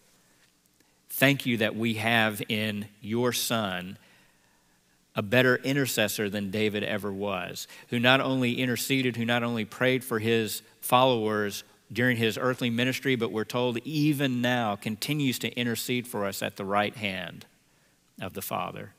[1.08, 3.98] Thank you that we have in your son
[5.16, 10.02] a better intercessor than David ever was, who not only interceded, who not only prayed
[10.02, 16.08] for his followers during his earthly ministry, but we're told even now continues to intercede
[16.08, 17.46] for us at the right hand
[18.20, 18.92] of the Father.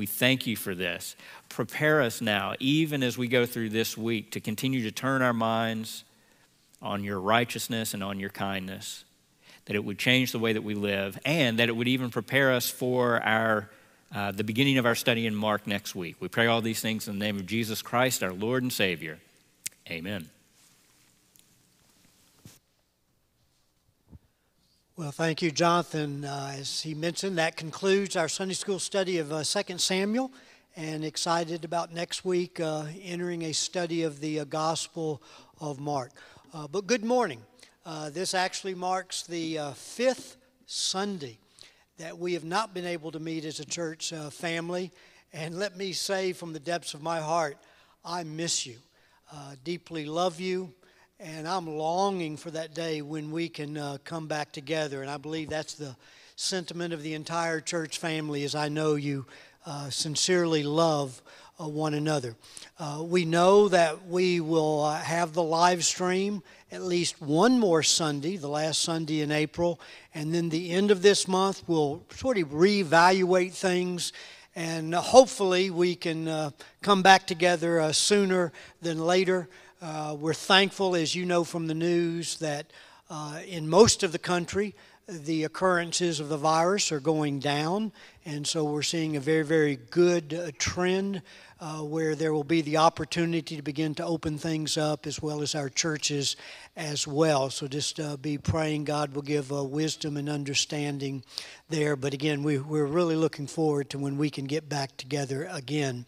[0.00, 1.14] We thank you for this.
[1.50, 5.34] Prepare us now, even as we go through this week, to continue to turn our
[5.34, 6.04] minds
[6.80, 9.04] on your righteousness and on your kindness,
[9.66, 12.50] that it would change the way that we live, and that it would even prepare
[12.50, 13.68] us for our
[14.14, 16.16] uh, the beginning of our study in Mark next week.
[16.18, 19.18] We pray all these things in the name of Jesus Christ, our Lord and Savior.
[19.90, 20.30] Amen.
[25.00, 26.26] Well, thank you, Jonathan.
[26.26, 30.30] Uh, as he mentioned, that concludes our Sunday school study of uh, 2 Samuel,
[30.76, 35.22] and excited about next week uh, entering a study of the uh, Gospel
[35.58, 36.10] of Mark.
[36.52, 37.40] Uh, but good morning.
[37.86, 40.36] Uh, this actually marks the fifth
[40.66, 41.38] Sunday
[41.96, 44.92] that we have not been able to meet as a church uh, family.
[45.32, 47.56] And let me say from the depths of my heart,
[48.04, 48.76] I miss you,
[49.32, 50.74] uh, deeply love you,
[51.22, 55.02] and I'm longing for that day when we can uh, come back together.
[55.02, 55.94] And I believe that's the
[56.34, 59.26] sentiment of the entire church family, as I know you
[59.66, 61.20] uh, sincerely love
[61.60, 62.36] uh, one another.
[62.78, 67.82] Uh, we know that we will uh, have the live stream at least one more
[67.82, 69.78] Sunday, the last Sunday in April,
[70.14, 74.14] and then the end of this month we'll sort of reevaluate things.
[74.56, 76.50] And hopefully, we can uh,
[76.82, 78.52] come back together uh, sooner
[78.82, 79.48] than later.
[79.82, 82.70] Uh, we're thankful, as you know from the news, that
[83.48, 84.74] in most of the country,
[85.08, 87.90] the occurrences of the virus are going down,
[88.24, 91.22] and so we're seeing a very, very good uh, trend
[91.60, 95.42] uh, where there will be the opportunity to begin to open things up as well
[95.42, 96.36] as our churches
[96.76, 97.50] as well.
[97.50, 101.24] So just uh, be praying God will give uh, wisdom and understanding
[101.68, 101.96] there.
[101.96, 106.06] But again, we, we're really looking forward to when we can get back together again.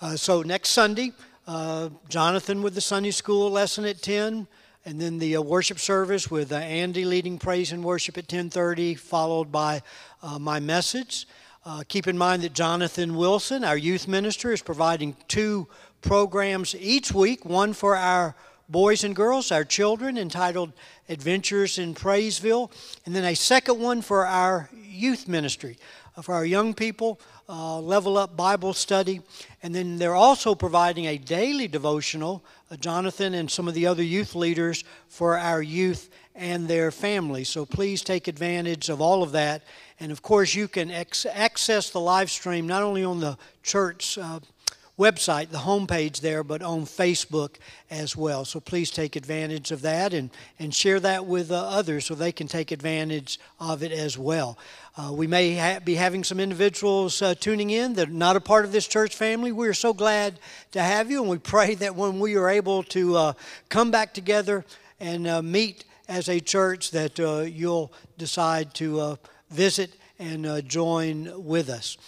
[0.00, 1.12] Uh, so next Sunday,
[1.46, 4.48] uh, Jonathan with the Sunday school lesson at 10,
[4.84, 8.98] and then the uh, worship service with uh, Andy leading praise and worship at 10:30,
[8.98, 9.82] followed by
[10.22, 11.26] uh, my message.
[11.64, 15.66] Uh, keep in mind that Jonathan Wilson, our youth minister, is providing two
[16.02, 17.44] programs each week.
[17.44, 18.34] One for our
[18.68, 20.72] boys and girls, our children, entitled
[21.08, 22.70] Adventures in Praiseville,
[23.04, 25.76] and then a second one for our youth ministry,
[26.22, 29.20] for our young people, uh, Level Up Bible Study.
[29.62, 34.02] And then they're also providing a daily devotional, uh, Jonathan and some of the other
[34.02, 37.48] youth leaders, for our youth and their families.
[37.48, 39.62] So please take advantage of all of that.
[40.00, 44.18] And of course, you can ex- access the live stream not only on the church
[44.18, 44.40] uh,
[44.98, 47.56] website, the homepage there, but on Facebook
[47.90, 48.44] as well.
[48.44, 52.32] So please take advantage of that and, and share that with uh, others so they
[52.32, 54.58] can take advantage of it as well.
[54.96, 58.40] Uh, we may ha- be having some individuals uh, tuning in that are not a
[58.40, 59.52] part of this church family.
[59.52, 60.38] We are so glad
[60.72, 63.32] to have you, and we pray that when we are able to uh,
[63.68, 64.64] come back together
[64.98, 69.18] and uh, meet as a church, that uh, you'll decide to
[69.50, 71.98] visit and join with us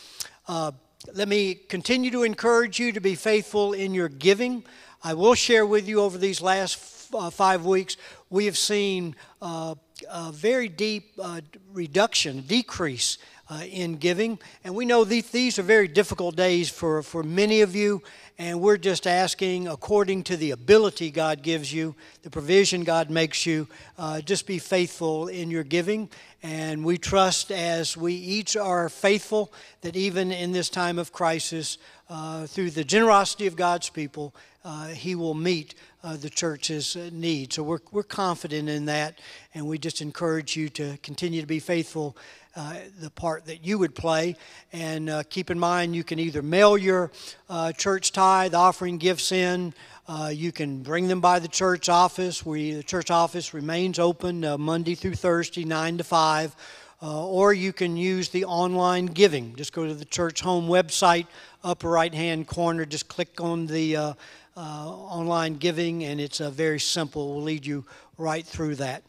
[1.15, 4.65] let me continue to encourage you to be faithful in your giving.
[5.03, 7.97] I will share with you over these last f- uh, five weeks,
[8.31, 9.75] we have seen uh,
[10.11, 11.41] a very deep uh,
[11.73, 13.19] reduction, decrease
[13.51, 14.39] uh, in giving.
[14.65, 18.03] And we know these, these are very difficult days for, for many of you.
[18.39, 23.47] And we're just asking, according to the ability God gives you, the provision God makes
[23.47, 23.67] you,
[23.99, 26.09] uh, just be faithful in your giving.
[26.43, 31.79] And we trust as we each are faithful that even in this time of crisis,
[32.09, 34.35] uh, through the generosity of God's people,
[34.65, 35.75] uh, He will meet
[36.05, 37.57] uh, the church's uh, needs.
[37.57, 39.19] So we're, we're confident in that,
[39.55, 42.17] and we just encourage you to continue to be faithful
[42.57, 44.37] uh, the part that you would play.
[44.73, 47.11] And uh, keep in mind, you can either mail your
[47.49, 49.75] uh, church tithe, offering gifts in.
[50.09, 52.45] Uh, you can bring them by the church office.
[52.45, 56.57] We, the church office remains open uh, Monday through Thursday, 9 to 5.
[57.01, 59.55] or you can use the online giving.
[59.55, 61.27] Just go to the church home website,
[61.63, 64.17] upper right hand corner, just click on the
[64.59, 67.35] online giving, and it's very simple.
[67.35, 67.85] We'll lead you
[68.17, 69.03] right through that.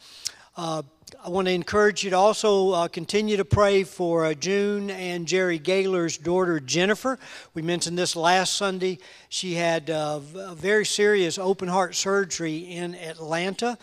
[0.56, 0.84] Uh,
[1.24, 5.28] I want to encourage you to also uh, continue to pray for uh, June and
[5.28, 7.18] Jerry Gaylor's daughter Jennifer.
[7.54, 9.00] We mentioned this last Sunday.
[9.30, 13.78] She had uh, a very serious open heart surgery in Atlanta.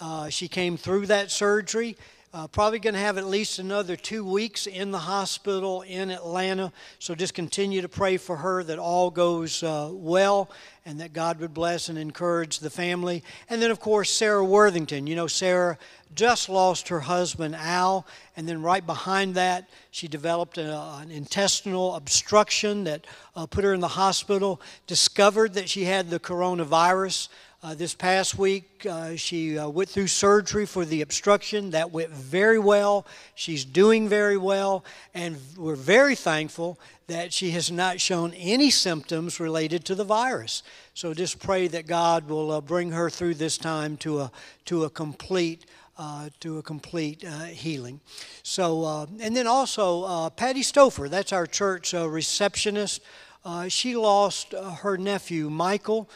[0.00, 1.96] Uh, she came through that surgery.
[2.34, 6.70] Uh, probably going to have at least another two weeks in the hospital in Atlanta.
[6.98, 10.50] So just continue to pray for her that all goes uh, well
[10.88, 13.22] and that God would bless and encourage the family.
[13.50, 15.06] And then, of course, Sarah Worthington.
[15.06, 15.76] You know, Sarah
[16.14, 18.06] just lost her husband, Al,
[18.38, 23.74] and then right behind that, she developed a, an intestinal obstruction that uh, put her
[23.74, 27.28] in the hospital, discovered that she had the coronavirus.
[27.60, 31.70] Uh, this past week, uh, she uh, went through surgery for the obstruction.
[31.70, 33.04] That went very well.
[33.34, 36.78] She's doing very well, and we're very thankful
[37.08, 40.62] that she has not shown any symptoms related to the virus.
[40.94, 44.32] So just pray that God will uh, bring her through this time to a,
[44.66, 45.66] to a complete
[45.98, 48.00] uh, to a complete uh, healing.
[48.44, 53.02] So, and then also Patty Stouffer, that's our church receptionist.
[53.66, 56.08] she lost her nephew Michael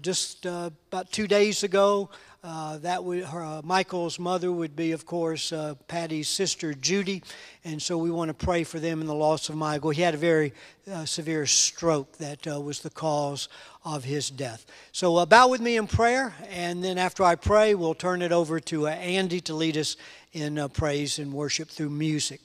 [0.00, 2.10] just about two days ago.
[2.42, 7.22] Uh, that would, her, uh, Michael's mother would be, of course, uh, Patty's sister Judy,
[7.66, 9.90] and so we want to pray for them in the loss of Michael.
[9.90, 10.54] He had a very
[10.90, 13.50] uh, severe stroke that uh, was the cause
[13.84, 14.64] of his death.
[14.90, 18.58] So bow with me in prayer, and then after I pray, we'll turn it over
[18.58, 19.98] to Andy to lead us
[20.32, 22.40] in praise and worship through music.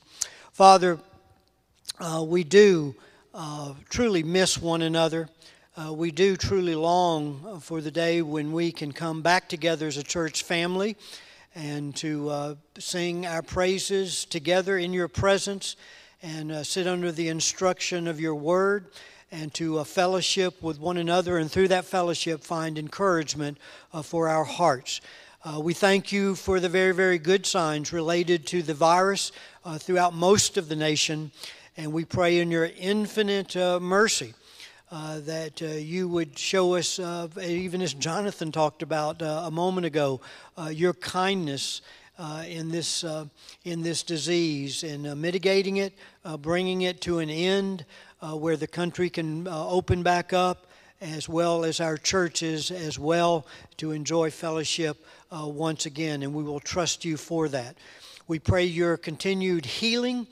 [0.52, 1.00] Father,
[2.22, 2.96] we do
[3.90, 5.30] truly miss one another.
[5.78, 9.98] Uh, we do truly long for the day when we can come back together as
[9.98, 10.96] a church family
[11.54, 15.76] and to uh, sing our praises together in your presence
[16.24, 18.88] and uh, sit under the instruction of your word
[19.34, 23.58] and to uh, fellowship with one another and through that fellowship find encouragement
[23.92, 25.02] uh, for our hearts.
[25.44, 29.34] Uh, we thank you for the very, very good signs related to the virus
[29.80, 31.32] throughout most of the nation,
[31.76, 34.34] and we pray in your infinite mercy
[34.92, 39.52] uh, that uh, you would show us, uh, even as Jonathan talked about uh, a
[39.52, 40.22] moment ago,
[40.58, 41.82] uh, your kindness
[42.48, 43.04] in, this,
[43.64, 45.94] in this disease and mitigating it,
[46.40, 47.84] bringing it to an end
[48.22, 50.68] where the country can open back up,
[51.02, 56.24] as well as our churches, as well, to enjoy fellowship once again.
[56.24, 57.76] And we will trust you for that.
[58.28, 60.28] We pray your continued healing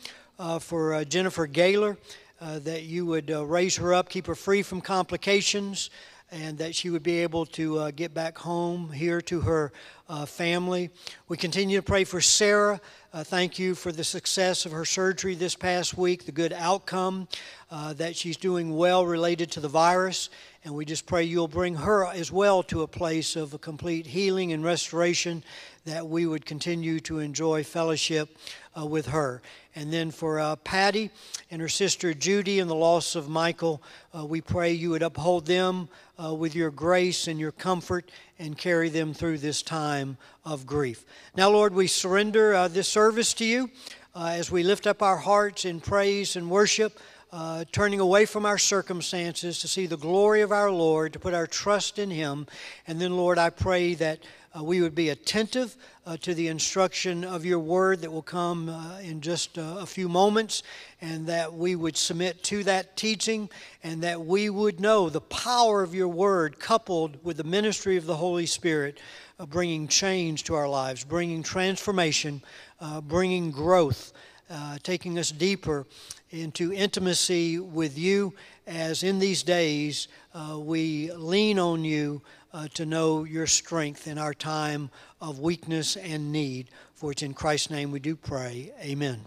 [0.61, 1.97] for Jennifer Gaylor
[2.43, 5.89] uh, that you would uh, raise her up, keep her free from complications,
[6.29, 9.71] and that she would be able to uh, get back home here to her
[10.09, 10.89] uh, family.
[11.29, 12.81] We continue to pray for Sarah.
[13.13, 17.29] Uh, thank you for the success of her surgery this past week, the good outcome,
[17.95, 20.29] that she's doing well related to the virus.
[20.65, 24.05] And we just pray you'll bring her as well to a place of a complete
[24.05, 25.43] healing and restoration,
[25.85, 28.37] that we would continue to enjoy fellowship
[28.77, 29.41] uh, with her.
[29.75, 31.09] And then for uh, Patty
[31.49, 33.81] and her sister Judy and the loss of Michael,
[34.17, 35.89] uh, we pray you would uphold them
[36.23, 41.05] uh, with your grace and your comfort and carry them through this time of grief.
[41.35, 43.69] Now, Lord, we surrender uh, this service to you
[44.15, 46.99] uh, as we lift up our hearts in praise and worship.
[47.31, 51.33] Uh, turning away from our circumstances to see the glory of our Lord, to put
[51.33, 52.45] our trust in Him.
[52.85, 54.19] And then, Lord, I pray that
[54.57, 55.75] uh, we would be attentive
[56.05, 59.85] uh, to the instruction of your word that will come uh, in just uh, a
[59.85, 60.61] few moments,
[61.01, 63.49] and that we would submit to that teaching,
[63.83, 68.05] and that we would know the power of your word coupled with the ministry of
[68.05, 68.99] the Holy Spirit,
[69.39, 72.41] uh, bringing change to our lives, bringing transformation,
[72.79, 74.13] uh, bringing growth,
[74.83, 75.87] taking us deeper
[76.29, 78.31] into intimacy with you
[78.67, 80.07] as in these days
[80.57, 82.21] we lean on you
[82.53, 84.89] uh, to know your strength in our time
[85.19, 86.69] of weakness and need.
[86.93, 88.71] For it's in Christ's name we do pray.
[88.81, 89.21] Amen.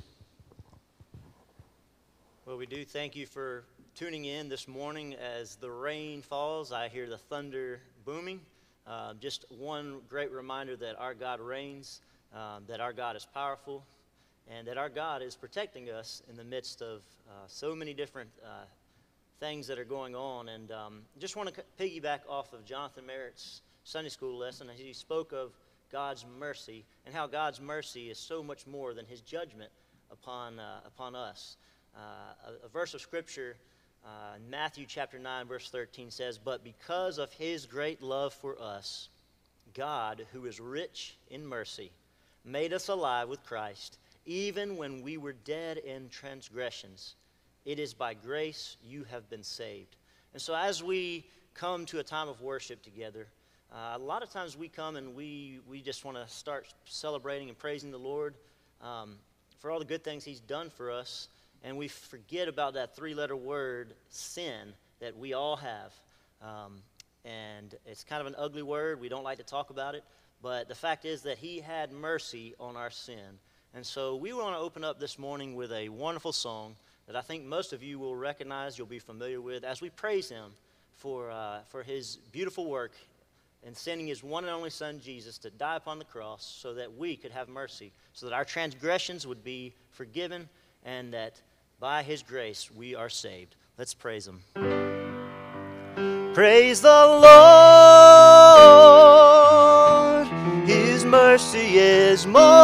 [2.46, 3.64] Well, we do thank you for
[3.96, 6.70] tuning in this morning as the rain falls.
[6.70, 8.40] I hear the thunder booming.
[8.86, 12.02] Uh, just one great reminder that our God reigns,
[12.32, 13.84] um, that our God is powerful,
[14.48, 18.30] and that our God is protecting us in the midst of uh, so many different
[18.44, 18.64] uh,
[19.40, 20.48] things that are going on.
[20.48, 25.32] And um, just want to piggyback off of Jonathan Merritt's Sunday school lesson he spoke
[25.32, 25.52] of
[25.92, 29.70] God's mercy and how God's mercy is so much more than his judgment
[30.10, 31.56] upon, uh, upon us.
[31.96, 32.00] Uh,
[32.48, 33.56] a, a, verse of Scripture,
[34.04, 39.08] uh, Matthew chapter 9, verse 13 says, But because of his great love for us,
[39.74, 41.92] God, who is rich in mercy,
[42.44, 47.14] made us alive with Christ, even when we were dead in transgressions.
[47.66, 49.96] It is by grace you have been saved.
[50.32, 53.26] And so, as we come to a time of worship together,
[53.72, 57.48] uh, a lot of times we come and we, we just want to start celebrating
[57.48, 58.36] and praising the Lord
[58.80, 59.16] um,
[59.58, 61.26] for all the good things He's done for us.
[61.64, 65.92] And we forget about that three letter word, sin, that we all have.
[66.40, 66.82] Um,
[67.24, 69.00] and it's kind of an ugly word.
[69.00, 70.04] We don't like to talk about it.
[70.40, 73.40] But the fact is that He had mercy on our sin.
[73.74, 77.20] And so we want to open up this morning with a wonderful song that I
[77.20, 80.50] think most of you will recognize, you'll be familiar with, as we praise Him
[80.96, 82.92] for, uh, for His beautiful work
[83.62, 86.96] in sending His one and only Son, Jesus, to die upon the cross so that
[86.96, 90.48] we could have mercy, so that our transgressions would be forgiven,
[90.84, 91.40] and that
[91.78, 93.56] by His grace we are saved.
[93.78, 94.42] Let's praise Him.
[96.34, 96.88] Praise the
[100.18, 102.55] Lord, His mercy is more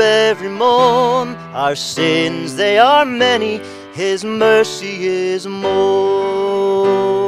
[0.00, 1.36] every morn.
[1.54, 3.60] Our sins, they are many,
[3.92, 7.20] His mercy is more.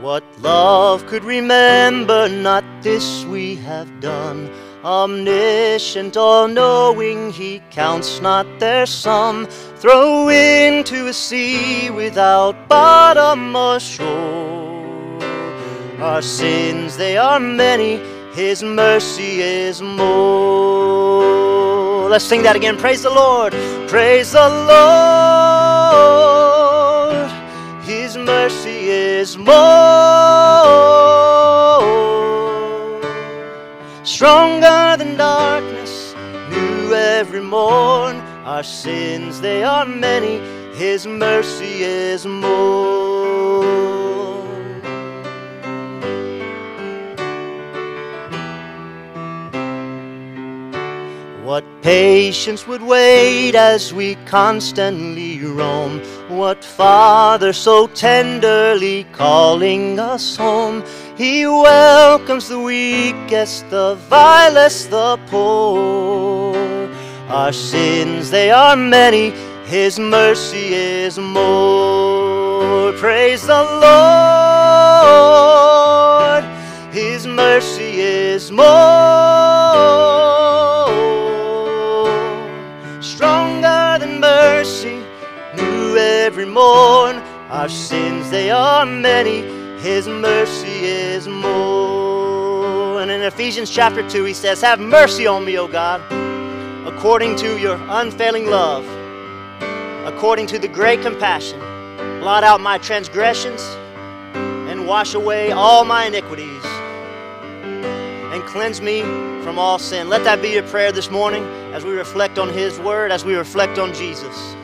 [0.00, 4.50] What love could remember, not this we have done.
[4.84, 9.46] Omniscient, all knowing, He counts not their sum
[9.76, 14.41] throw into a sea without bottom or shore.
[16.02, 18.00] Our sins, they are many,
[18.34, 21.28] His mercy is more.
[22.08, 22.76] Let's sing that again.
[22.76, 23.52] Praise the Lord.
[23.88, 25.70] Praise the Lord.
[27.84, 29.52] His mercy is more.
[34.02, 36.16] Stronger than darkness,
[36.50, 40.40] new every morn our sins, they are many,
[40.76, 43.01] His mercy is more.
[51.82, 56.00] Patience would wait as we constantly roam?
[56.28, 60.82] What Father so tenderly calling us home?
[61.16, 66.56] He welcomes the weakest, the vilest, the poor.
[67.28, 69.30] Our sins, they are many,
[69.66, 72.92] His mercy is more.
[72.94, 73.62] Praise the
[76.22, 76.44] Lord,
[76.92, 79.31] His mercy is more.
[87.52, 89.42] Our sins, they are many,
[89.82, 93.00] His mercy is more.
[93.00, 96.00] And in Ephesians chapter 2, he says, Have mercy on me, O God,
[96.88, 98.84] according to your unfailing love,
[100.06, 101.60] according to the great compassion.
[102.20, 103.62] Blot out my transgressions
[104.34, 106.64] and wash away all my iniquities
[108.32, 109.02] and cleanse me
[109.44, 110.08] from all sin.
[110.08, 111.44] Let that be your prayer this morning
[111.74, 114.56] as we reflect on His Word, as we reflect on Jesus.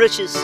[0.00, 0.34] Riches,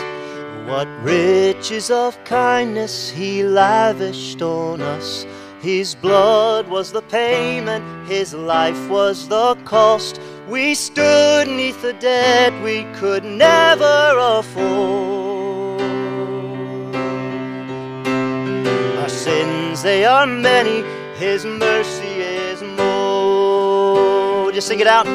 [0.67, 5.25] what riches of kindness he lavished on us.
[5.61, 10.21] His blood was the payment, his life was the cost.
[10.47, 15.81] We stood neath the debt we could never afford.
[19.01, 20.83] Our sins, they are many,
[21.17, 24.51] his mercy is more.
[24.51, 25.07] Just sing it out.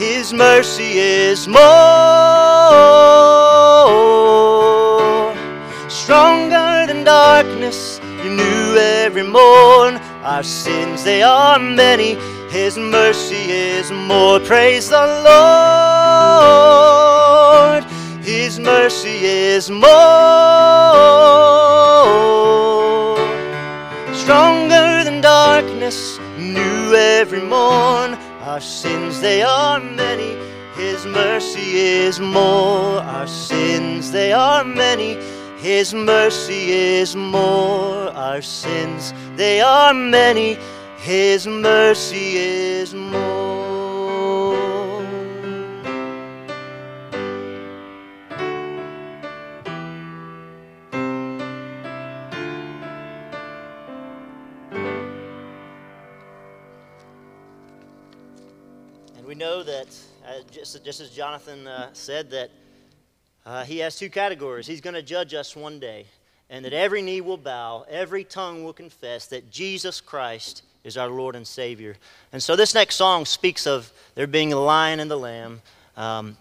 [0.00, 1.60] His mercy is more.
[5.90, 10.00] Stronger than darkness, you knew every morn.
[10.24, 12.16] Our sins, they are many,
[12.48, 14.40] His mercy is more.
[14.40, 15.06] Praise the
[17.68, 17.84] Lord,
[18.24, 19.84] His mercy is more.
[24.14, 28.16] Stronger than darkness, new every morn.
[28.42, 30.34] Our sins, they are many,
[30.74, 33.00] His mercy is more.
[33.00, 35.18] Our sins, they are many,
[35.58, 38.08] His mercy is more.
[38.08, 40.56] Our sins, they are many,
[40.96, 43.29] His mercy is more.
[60.72, 62.50] Just, just as Jonathan uh, said, that
[63.44, 64.66] uh, he has two categories.
[64.66, 66.06] He's going to judge us one day,
[66.48, 71.08] and that every knee will bow, every tongue will confess that Jesus Christ is our
[71.08, 71.96] Lord and Savior.
[72.32, 75.62] And so this next song speaks of there being a lion and the lamb.
[75.96, 76.36] Um,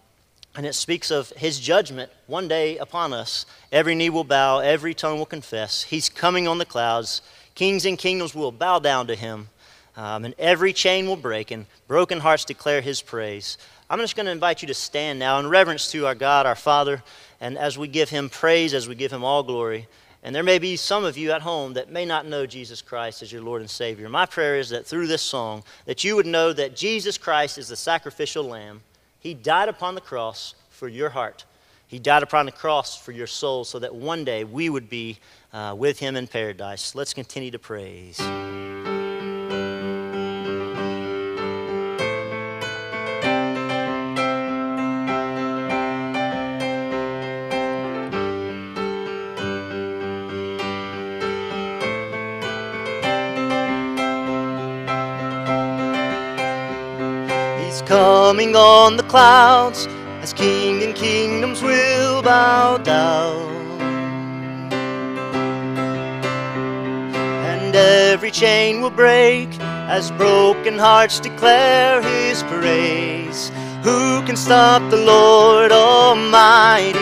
[0.56, 3.46] and it speaks of his judgment one day upon us.
[3.72, 5.84] Every knee will bow, every tongue will confess.
[5.84, 7.22] He's coming on the clouds.
[7.56, 9.50] Kings and kingdoms will bow down to him.
[9.98, 13.58] Um, and every chain will break, and broken hearts declare his praise.
[13.90, 16.56] I'm just going to invite you to stand now in reverence to our God, our
[16.56, 17.02] Father,
[17.42, 19.88] and as we give him praise, as we give him all glory.
[20.22, 23.24] And there may be some of you at home that may not know Jesus Christ
[23.24, 24.08] as your Lord and Savior.
[24.08, 27.70] My prayer is that through this song, that you would know that Jesus Christ is
[27.70, 28.82] the sacrificial lamb.
[29.20, 31.46] He died upon the cross for your heart.
[31.88, 35.18] He died upon the cross for your soul so that one day we would be
[35.52, 36.94] uh, with him in paradise.
[36.94, 38.20] Let's continue to praise.
[58.90, 59.86] On the clouds
[60.24, 63.80] as king and kingdoms will bow down.
[67.52, 73.52] And every chain will break as broken hearts declare his praise.
[73.84, 77.00] Who can stop the Lord Almighty?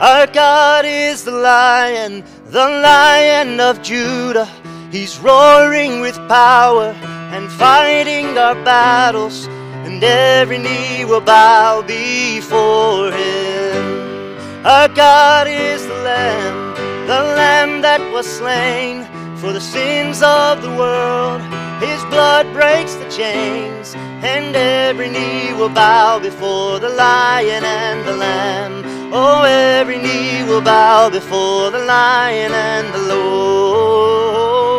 [0.00, 4.48] Our God is the lion, the lion of Judah.
[4.90, 6.96] He's roaring with power
[7.34, 9.46] and fighting our battles,
[9.90, 14.38] and every knee will bow before him.
[14.64, 16.76] Our God is the Lamb,
[17.06, 19.04] the Lamb that was slain
[19.38, 21.40] for the sins of the world.
[21.82, 28.16] His blood breaks the chains, and every knee will bow before the Lion and the
[28.16, 28.84] Lamb.
[29.12, 34.69] Oh, every knee will bow before the Lion and the Lord.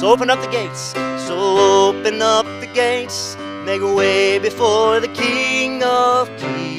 [0.00, 0.94] So open up the gates.
[1.26, 3.36] So open up the gates.
[3.66, 6.70] Make a way before the King of Kings.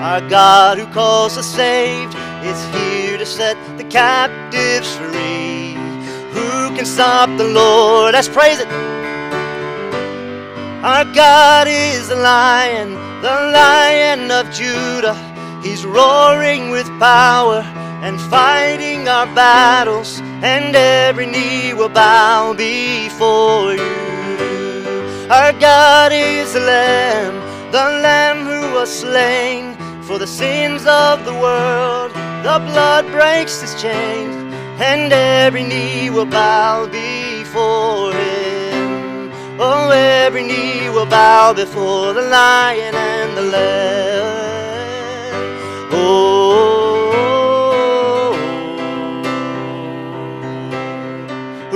[0.00, 5.74] Our God who calls us saved is here to set the captives free.
[6.30, 8.12] Who can stop the Lord?
[8.12, 8.68] Let's praise it.
[10.84, 15.16] Our God is the lion, the lion of Judah.
[15.64, 17.64] He's roaring with power
[18.02, 25.30] and fighting our battles, and every knee will bow before you.
[25.30, 27.34] Our God is the Lamb,
[27.70, 32.10] the Lamb who was slain for the sins of the world.
[32.42, 34.34] The blood breaks his chains,
[34.80, 39.30] and every knee will bow before him.
[39.60, 44.50] Oh, every knee will bow before the lion and the lamb.
[45.92, 46.99] Oh,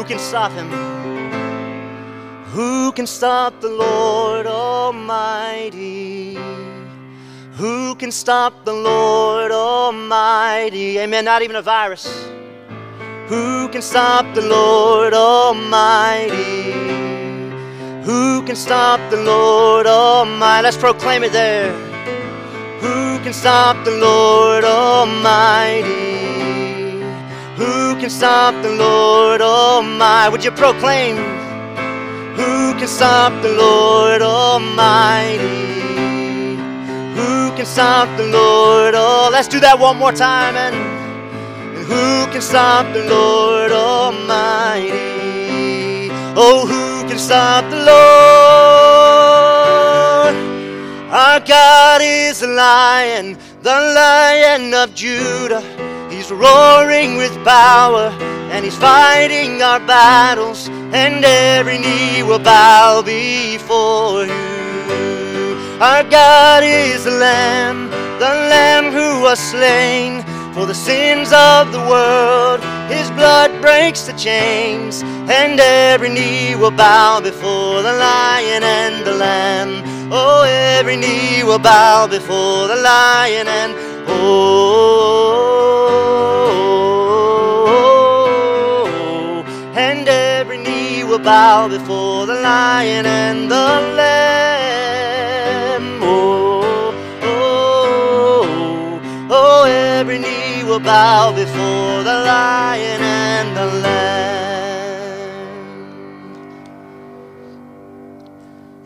[0.05, 0.69] who can stop him?
[2.53, 6.35] Who can stop the Lord Almighty?
[7.55, 10.99] Who can stop the Lord Almighty?
[10.99, 11.25] Amen.
[11.25, 12.29] Not even a virus.
[13.29, 16.73] Who can stop the Lord Almighty?
[18.05, 20.65] Who can stop the Lord Almighty?
[20.65, 21.73] Let's proclaim it there.
[22.81, 26.15] Who can stop the Lord Almighty?
[27.57, 30.33] Who can stop the Lord Almighty?
[30.33, 31.17] Would you proclaim?
[32.35, 35.45] Who can stop the Lord Almighty?
[37.15, 38.95] Who can stop the Lord?
[38.97, 40.57] Oh, let's do that one more time.
[40.57, 44.91] And, and who can stop the Lord Almighty?
[46.37, 47.95] Oh, who can stop the Lord?
[51.15, 55.94] Our God is a lion, the lion of Judah.
[56.25, 58.09] He's roaring with power
[58.51, 65.59] and he's fighting our battles, and every knee will bow before you.
[65.83, 70.23] Our God is the Lamb, the Lamb who was slain
[70.55, 72.61] for the sins of the world.
[72.91, 79.13] His blood breaks the chains, and every knee will bow before the Lion and the
[79.13, 79.83] Lamb.
[80.11, 85.85] Oh, every knee will bow before the Lion and oh,
[89.77, 93.57] and every knee will bow before the Lion and the
[93.97, 96.01] Lamb.
[96.03, 96.93] Oh,
[97.23, 99.01] oh,
[99.31, 103.85] oh, every knee will bow before the Lion and the Lamb.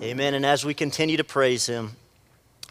[0.02, 0.34] Amen.
[0.34, 1.96] And as we continue to praise Him,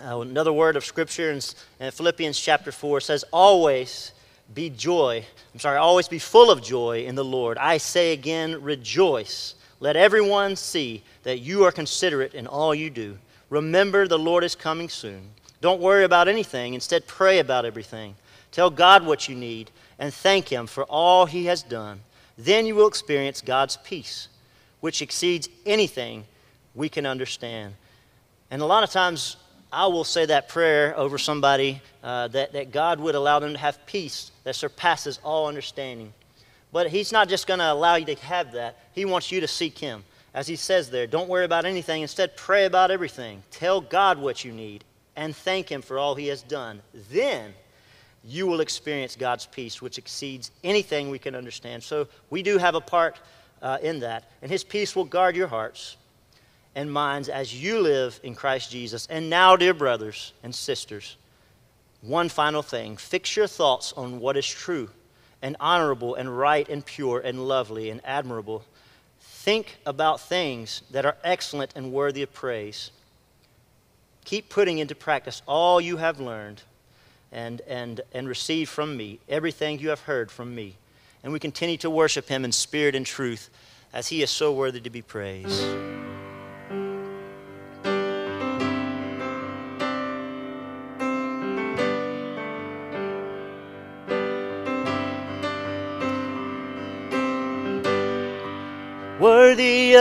[0.06, 1.42] uh, another word of Scripture in,
[1.80, 4.12] in Philippians chapter 4 says, Always
[4.54, 5.26] be joy.
[5.54, 7.58] I'm sorry, always be full of joy in the Lord.
[7.58, 9.56] I say again, rejoice.
[9.80, 13.18] Let everyone see that you are considerate in all you do.
[13.50, 15.30] Remember, the Lord is coming soon.
[15.62, 16.74] Don't worry about anything.
[16.74, 18.16] Instead, pray about everything.
[18.52, 22.02] Tell God what you need and thank Him for all He has done.
[22.38, 24.28] Then you will experience God's peace,
[24.80, 26.26] which exceeds anything
[26.76, 27.74] we can understand.
[28.52, 29.38] And a lot of times,
[29.72, 33.60] I will say that prayer over somebody uh, that, that God would allow them to
[33.60, 36.14] have peace that surpasses all understanding.
[36.72, 39.48] But He's not just going to allow you to have that, He wants you to
[39.48, 40.04] seek Him.
[40.34, 42.02] As He says there, don't worry about anything.
[42.02, 43.44] Instead, pray about everything.
[43.52, 44.84] Tell God what you need
[45.16, 46.82] and thank Him for all He has done.
[47.12, 47.54] Then
[48.24, 51.84] you will experience God's peace, which exceeds anything we can understand.
[51.84, 53.20] So we do have a part
[53.62, 54.30] uh, in that.
[54.42, 55.98] And His peace will guard your hearts
[56.78, 59.08] and minds as you live in Christ Jesus.
[59.08, 61.18] And now, dear brothers and sisters,
[62.02, 64.88] one final thing fix your thoughts on what is true
[65.42, 68.64] and honorable and right and pure and lovely and admirable.
[69.20, 72.92] Think about things that are excellent and worthy of praise.
[74.24, 76.62] Keep putting into practice all you have learned
[77.32, 80.76] and, and, and received from me, everything you have heard from me.
[81.24, 83.50] And we continue to worship him in spirit and truth
[83.92, 85.66] as he is so worthy to be praised.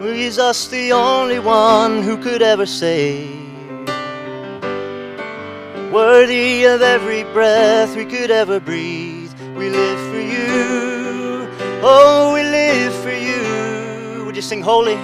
[0.00, 3.28] Jesus, the only one who could ever say
[5.92, 11.48] Worthy of every breath we could ever breathe, we live for you.
[11.82, 14.24] Oh, we live for you.
[14.24, 14.96] Would you sing holy?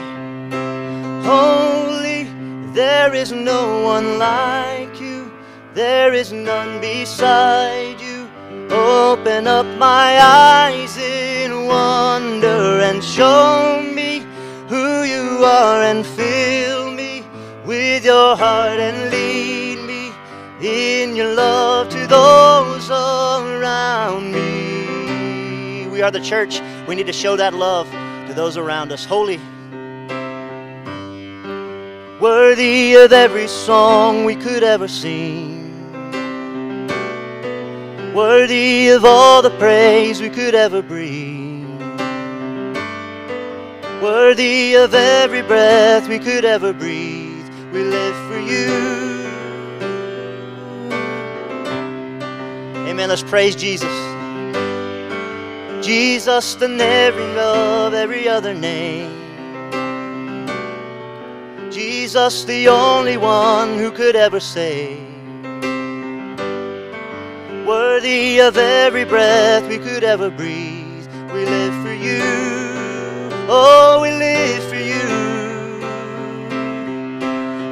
[1.25, 2.25] Holy,
[2.73, 5.31] there is no one like you,
[5.75, 8.29] there is none beside you.
[8.71, 14.06] Open up my eyes in wonder and show me
[14.69, 17.25] who you are and fill me
[17.65, 20.13] with your heart and lead me
[20.61, 25.87] in your love to those around me.
[25.89, 26.61] We are the church.
[26.87, 27.91] We need to show that love
[28.29, 29.05] to those around us.
[29.05, 29.39] Holy,
[32.21, 35.67] worthy of every song we could ever sing
[38.17, 41.46] worthy of all the praise we could ever bring,
[44.03, 47.49] worthy of every breath we could ever breathe.
[47.73, 48.69] We live for you.
[52.89, 53.09] Amen.
[53.09, 53.93] Let's praise Jesus.
[55.85, 59.13] Jesus, the never of every other name.
[61.71, 65.07] Jesus, the only one who could ever save
[67.67, 71.07] worthy of every breath we could ever breathe.
[71.33, 72.76] We live for you.
[73.49, 75.07] Oh, we live for you.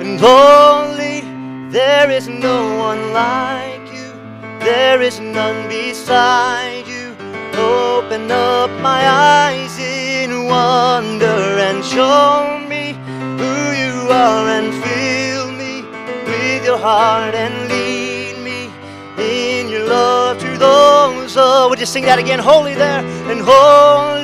[0.01, 1.22] And only
[1.70, 4.12] there is no one like you.
[4.61, 7.16] There is none beside you.
[7.59, 12.93] Open up my eyes in wonder and show me
[13.41, 15.83] who you are and fill me
[16.25, 18.70] with your heart and lead me
[19.18, 21.37] in your love to those.
[21.37, 22.39] Oh, would you sing that again?
[22.39, 23.01] Holy there
[23.31, 24.24] and holy,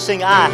[0.00, 0.48] Sing I.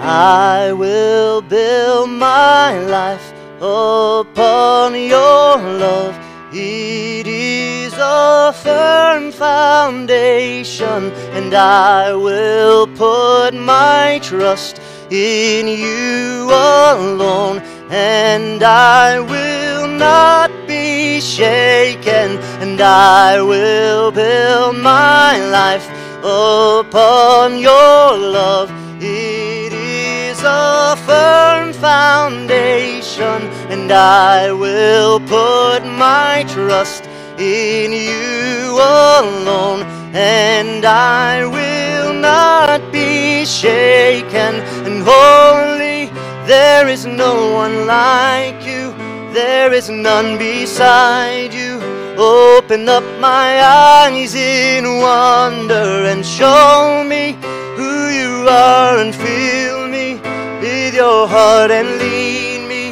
[0.00, 6.14] I will build my life upon your love.
[6.52, 14.80] It is a firm foundation, and I will put my trust
[15.10, 25.88] in you alone, and I will not be shaken, and I will build my life
[26.24, 28.70] upon your love.
[29.00, 37.04] It is a firm foundation, and I will put my trust
[37.38, 39.84] in you alone,
[40.14, 44.56] and I will not be shaken.
[44.84, 46.10] And holy,
[46.48, 48.92] there is no one like you,
[49.32, 51.78] there is none beside you.
[52.20, 57.38] Open up my eyes in wonder and show me
[57.76, 60.14] who you are and fill me
[60.60, 62.88] with your heart and lead me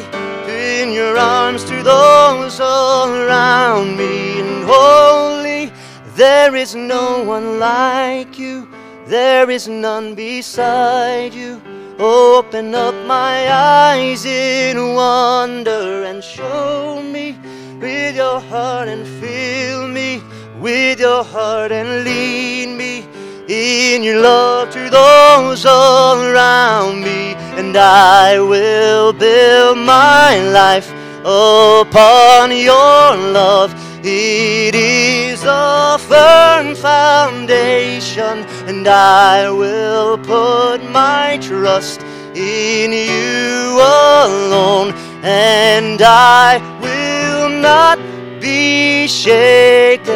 [0.79, 4.39] in your arms to those all around me.
[4.39, 5.73] And holy,
[6.15, 8.65] there is no one like you,
[9.07, 11.61] there is none beside you.
[11.99, 17.37] Open up my eyes in wonder and show me
[17.79, 20.21] with your heart and fill me
[20.59, 23.05] with your heart and lead me
[23.47, 27.35] in your love to those around me.
[27.59, 30.91] And I will build my life
[31.23, 33.73] upon your love.
[34.03, 42.01] It is a firm foundation, and I will put my trust
[42.37, 47.97] in you alone, and I will not
[48.39, 50.13] be shaken.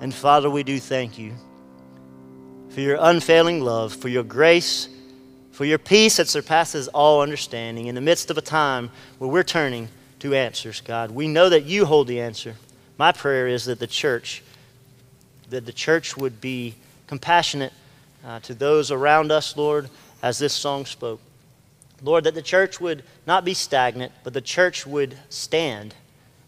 [0.00, 1.34] And Father, we do thank you
[2.70, 4.88] for your unfailing love, for your grace,
[5.52, 9.42] for your peace that surpasses all understanding in the midst of a time where we're
[9.42, 9.88] turning
[10.20, 11.10] to answers, God.
[11.10, 12.56] We know that you hold the answer.
[12.96, 14.42] My prayer is that the church,
[15.50, 16.74] that the church would be
[17.06, 17.72] compassionate
[18.24, 19.90] uh, to those around us, Lord,
[20.22, 21.20] as this song spoke.
[22.02, 25.94] Lord, that the church would not be stagnant, but the church would stand,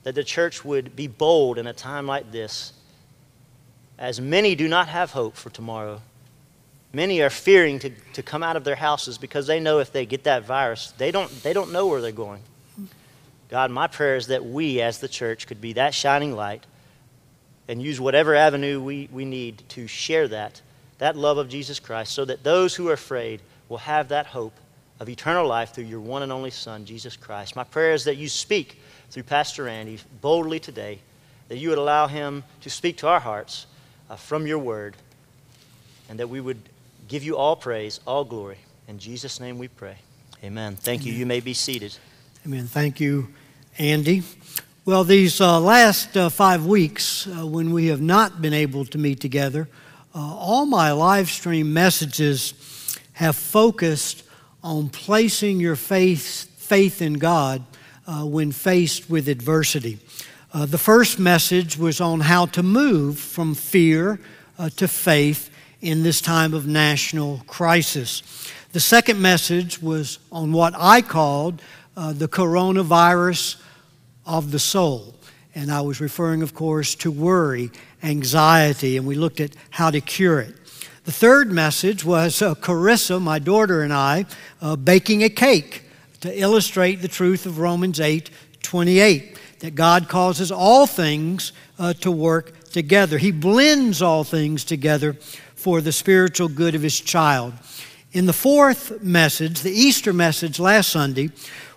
[0.03, 2.73] that the church would be bold in a time like this,
[3.99, 6.03] as many do not have hope for tomorrow.
[6.93, 10.07] Many are fearing to, to come out of their houses because they know if they
[10.07, 12.43] get that virus, they don't, they don't know where they're going.
[13.49, 16.65] God, my prayer is that we as the church could be that shining light
[17.69, 20.61] and use whatever avenue we, we need to share that,
[20.99, 24.55] that love of Jesus Christ, so that those who are afraid will have that hope
[25.01, 27.57] of eternal life through your one and only Son, Jesus Christ.
[27.57, 31.01] My prayer is that you speak through Pastor Andy boldly today,
[31.49, 33.67] that you would allow him to speak to our hearts
[34.09, 34.97] uh, from your word,
[36.09, 36.61] and that we would
[37.09, 38.59] give you all praise, all glory.
[38.89, 39.97] In Jesus' name we pray.
[40.43, 40.77] Amen.
[40.77, 41.13] Thank Amen.
[41.13, 41.19] you.
[41.19, 41.97] You may be seated.
[42.47, 42.67] Amen.
[42.67, 43.29] Thank you,
[43.79, 44.23] Andy.
[44.87, 48.99] Well, these uh, last uh, five weeks, uh, when we have not been able to
[48.99, 49.69] meet together,
[50.15, 52.55] uh, all my live stream messages
[53.15, 54.23] have focused
[54.63, 57.65] on placing your faith, faith in God
[58.07, 59.99] uh, when faced with adversity.
[60.55, 64.21] Uh, the first message was on how to move from fear
[64.77, 68.23] to faith in this time of national crisis.
[68.71, 71.61] The second message was on what I called
[71.97, 73.57] the coronavirus
[74.27, 75.15] of the soul.
[75.55, 77.71] And I was referring, of course, to worry,
[78.03, 80.55] anxiety, and we looked at how to cure it.
[81.05, 84.27] The third message was uh, Carissa, my daughter, and I
[84.61, 85.85] uh, baking a cake
[86.21, 88.31] to illustrate the truth of Romans 8
[88.63, 93.17] 28, that God causes all things uh, to work together.
[93.17, 95.13] He blends all things together
[95.55, 97.55] for the spiritual good of His child.
[98.17, 101.29] In the fourth message, the Easter message last Sunday,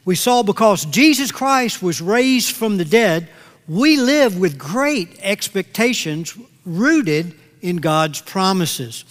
[0.06, 3.28] we saw because Jesus Christ was raised from the dead,
[3.68, 9.04] we live with great expectations rooted in God's promises.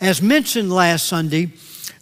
[0.00, 1.52] As mentioned last Sunday,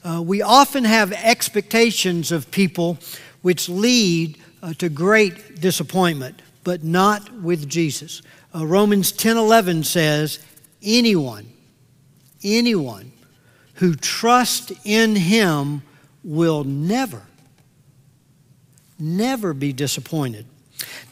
[0.04, 2.96] uh, we often have expectations of people
[3.42, 8.22] which lead uh, to great disappointment, but not with Jesus.
[8.54, 10.38] Uh, Romans 10:11 says,
[10.80, 11.48] "Anyone,
[12.44, 13.10] anyone
[13.80, 15.82] who trust in him
[16.22, 17.22] will never
[19.00, 20.46] never be disappointed.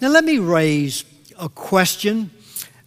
[0.01, 1.05] Now, let me raise
[1.39, 2.31] a question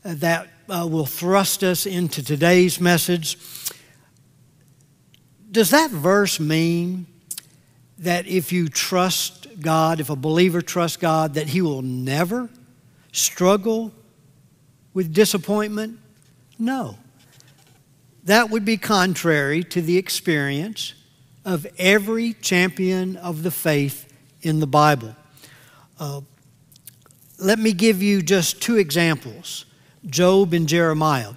[0.03, 3.37] that uh, will thrust us into today's message.
[5.51, 7.07] Does that verse mean
[7.99, 12.49] that if you trust God, if a believer trusts God, that he will never
[13.11, 13.91] struggle
[14.93, 15.99] with disappointment?
[16.57, 16.97] No.
[18.25, 20.93] That would be contrary to the experience
[21.43, 24.11] of every champion of the faith
[24.41, 25.15] in the Bible.
[25.99, 26.21] Uh,
[27.39, 29.65] let me give you just two examples
[30.05, 31.33] Job and Jeremiah.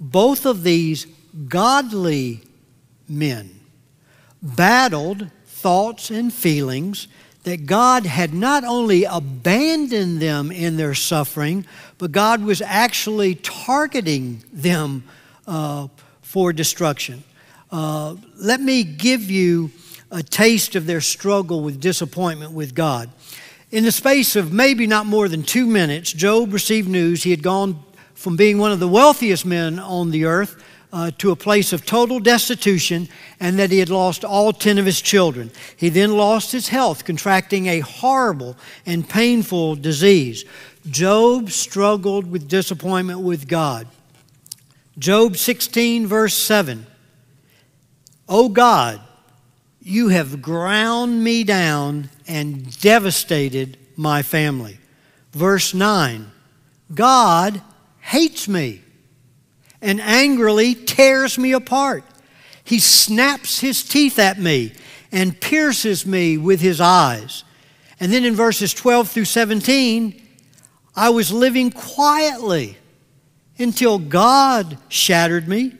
[0.00, 1.06] Both of these
[1.48, 2.40] godly
[3.08, 3.60] men
[4.42, 7.08] battled thoughts and feelings
[7.42, 11.66] that God had not only abandoned them in their suffering,
[11.98, 15.04] but God was actually targeting them
[15.46, 15.88] uh,
[16.30, 17.24] for destruction.
[17.72, 19.68] Uh, let me give you
[20.12, 23.10] a taste of their struggle with disappointment with God.
[23.72, 27.42] In the space of maybe not more than two minutes, Job received news he had
[27.42, 27.82] gone
[28.14, 30.62] from being one of the wealthiest men on the earth
[30.92, 33.08] uh, to a place of total destitution
[33.40, 35.50] and that he had lost all 10 of his children.
[35.76, 38.56] He then lost his health, contracting a horrible
[38.86, 40.44] and painful disease.
[40.88, 43.88] Job struggled with disappointment with God.
[44.98, 46.86] Job 16, verse 7.
[48.28, 49.00] O God,
[49.82, 54.78] you have ground me down and devastated my family.
[55.32, 56.30] Verse 9
[56.94, 57.62] God
[58.00, 58.82] hates me
[59.80, 62.04] and angrily tears me apart.
[62.64, 64.72] He snaps his teeth at me
[65.12, 67.44] and pierces me with his eyes.
[67.98, 70.20] And then in verses 12 through 17,
[70.96, 72.76] I was living quietly
[73.60, 75.72] until God shattered me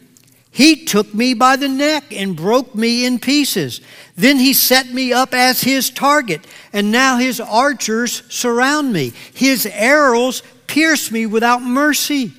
[0.53, 3.81] he took me by the neck and broke me in pieces.
[4.17, 9.13] Then he set me up as his target, and now his archers surround me.
[9.33, 12.33] His arrows pierce me without mercy.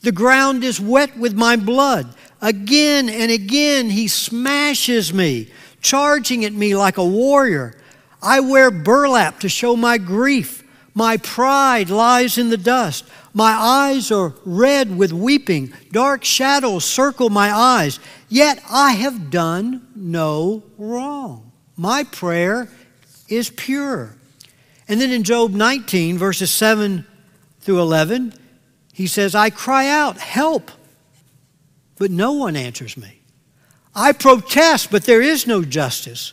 [0.00, 2.14] The ground is wet with my blood.
[2.42, 5.50] Again and again he smashes me,
[5.80, 7.80] charging at me like a warrior.
[8.20, 10.64] I wear burlap to show my grief.
[10.94, 13.04] My pride lies in the dust.
[13.36, 15.74] My eyes are red with weeping.
[15.92, 18.00] Dark shadows circle my eyes.
[18.30, 21.52] Yet I have done no wrong.
[21.76, 22.70] My prayer
[23.28, 24.16] is pure.
[24.88, 27.06] And then in Job 19, verses 7
[27.60, 28.32] through 11,
[28.94, 30.70] he says, I cry out, help,
[31.98, 33.20] but no one answers me.
[33.94, 36.32] I protest, but there is no justice.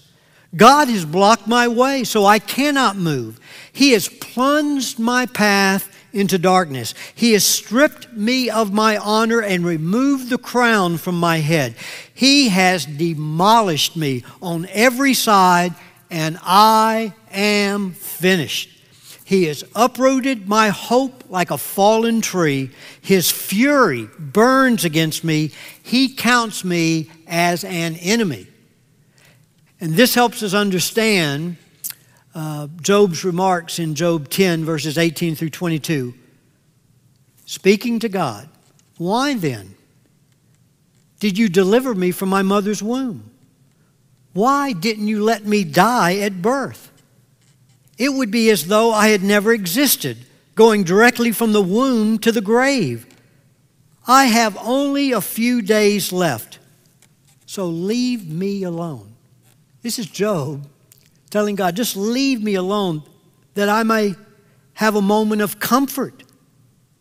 [0.56, 3.42] God has blocked my way, so I cannot move.
[3.74, 6.94] He has plunged my path into darkness.
[7.14, 11.76] He has stripped me of my honor and removed the crown from my head.
[12.14, 15.74] He has demolished me on every side,
[16.10, 18.70] and I am finished.
[19.26, 22.70] He has uprooted my hope like a fallen tree.
[23.02, 25.52] His fury burns against me.
[25.82, 28.48] He counts me as an enemy.
[29.82, 31.58] And this helps us understand
[32.36, 36.14] uh, Job's remarks in Job 10, verses 18 through 22.
[37.46, 38.50] Speaking to God,
[38.98, 39.76] why then
[41.20, 43.30] did you deliver me from my mother's womb?
[44.34, 46.92] Why didn't you let me die at birth?
[47.98, 50.18] It would be as though I had never existed,
[50.56, 53.06] going directly from the womb to the grave.
[54.08, 56.60] I have only a few days left,
[57.46, 59.14] so leave me alone.
[59.84, 60.68] This is Job
[61.34, 63.02] telling God, just leave me alone
[63.56, 64.14] that I may
[64.74, 66.22] have a moment of comfort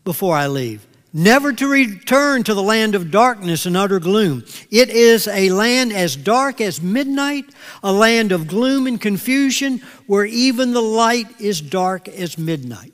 [0.03, 0.87] before I leave.
[1.13, 4.43] Never to return to the land of darkness and utter gloom.
[4.71, 7.45] It is a land as dark as midnight,
[7.83, 12.93] a land of gloom and confusion, where even the light is dark as midnight.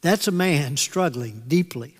[0.00, 1.94] That's a man struggling deeply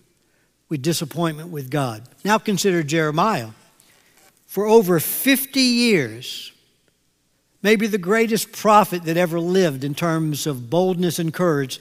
[0.68, 2.02] with disappointment with God.
[2.24, 3.50] Now consider Jeremiah.
[4.48, 6.51] For over 50 years,
[7.62, 11.80] maybe the greatest prophet that ever lived in terms of boldness and courage,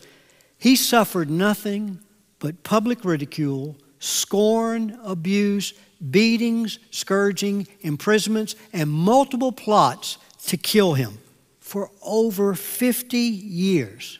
[0.58, 2.00] he suffered nothing
[2.40, 5.74] but public ridicule, scorn, abuse,
[6.10, 10.18] beatings, scourging, imprisonments, and multiple plots
[10.48, 11.20] to kill him
[11.60, 14.20] for over 50 years.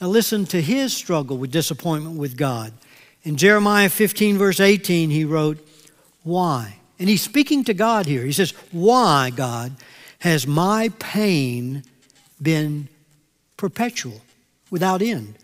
[0.00, 2.72] Now, listen to his struggle with disappointment with God.
[3.22, 5.58] In Jeremiah 15, verse 18, he wrote,
[6.22, 6.76] Why?
[6.98, 8.24] And he's speaking to God here.
[8.24, 9.72] He says, Why, God,
[10.20, 11.82] has my pain
[12.40, 12.88] been
[13.56, 14.20] perpetual,
[14.70, 15.34] without end,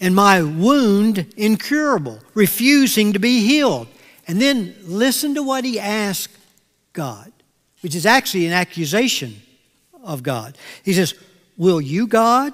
[0.00, 3.88] and my wound incurable, refusing to be healed?
[4.26, 6.36] And then listen to what he asked
[6.92, 7.32] God,
[7.82, 9.36] which is actually an accusation
[10.02, 10.56] of God.
[10.82, 11.14] He says,
[11.56, 12.52] Will you, God,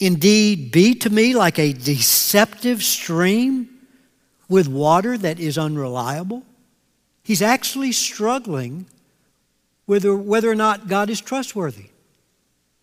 [0.00, 3.68] indeed be to me like a deceptive stream
[4.48, 6.42] with water that is unreliable?
[7.22, 8.86] He's actually struggling
[9.86, 11.86] whether, whether or not God is trustworthy.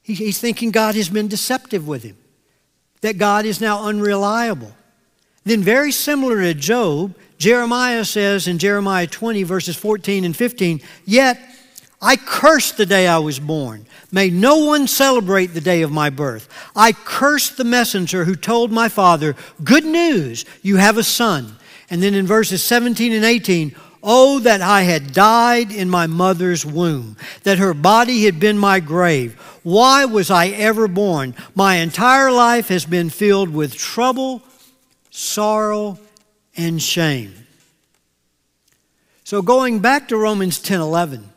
[0.01, 2.17] He, he's thinking God has been deceptive with him,
[3.01, 4.75] that God is now unreliable.
[5.43, 11.39] Then, very similar to Job, Jeremiah says in Jeremiah 20, verses 14 and 15, Yet
[11.99, 13.85] I cursed the day I was born.
[14.11, 16.49] May no one celebrate the day of my birth.
[16.75, 21.55] I cursed the messenger who told my father, Good news, you have a son.
[21.89, 26.65] And then in verses 17 and 18, Oh, that I had died in my mother's
[26.65, 29.39] womb, that her body had been my grave.
[29.63, 31.35] Why was I ever born?
[31.53, 34.41] My entire life has been filled with trouble,
[35.11, 35.99] sorrow,
[36.57, 37.33] and shame.
[39.23, 41.29] So going back to Romans 10 11,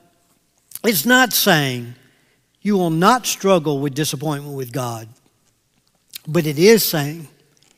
[0.85, 1.95] it's not saying
[2.63, 5.09] you will not struggle with disappointment with God,
[6.27, 7.29] but it is saying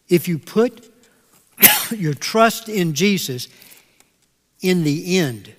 [0.09, 0.93] if you put
[1.91, 3.49] your trust in Jesus,
[4.67, 5.53] in the end,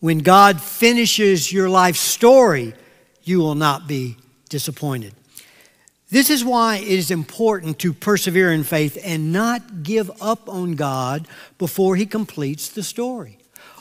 [0.00, 2.74] when God finishes your life story,
[3.22, 4.16] you will not be
[4.48, 5.14] disappointed.
[6.08, 10.74] This is why it is important to persevere in faith and not give up on
[10.74, 11.28] God
[11.58, 13.38] before He completes the story.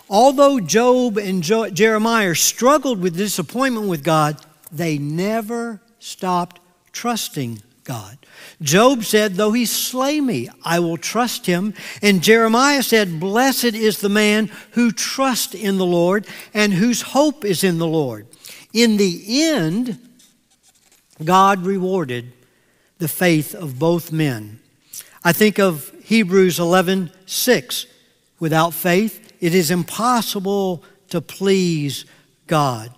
[0.10, 4.38] Although Job and jo- Jeremiah struggled with disappointment with God,
[4.72, 6.60] they never stopped
[6.92, 8.18] trusting God.
[8.62, 11.74] Job said, Though he slay me, I will trust him.
[12.02, 17.44] And Jeremiah said, Blessed is the man who trusts in the Lord and whose hope
[17.46, 18.28] is in the Lord.
[18.74, 19.98] In the end,
[21.24, 22.34] God rewarded
[23.00, 24.60] the faith of both men.
[25.24, 27.86] I think of Hebrews 11 6.
[28.40, 32.06] Without faith, it is impossible to please
[32.48, 32.92] God.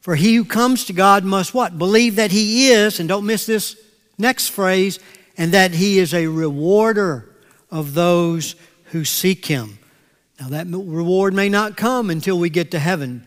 [0.00, 1.78] For he who comes to God must what?
[1.78, 3.76] Believe that he is, and don't miss this
[4.18, 4.98] next phrase,
[5.36, 7.28] and that he is a rewarder
[7.70, 8.54] of those
[8.86, 9.78] who seek him.
[10.40, 13.26] Now, that reward may not come until we get to heaven,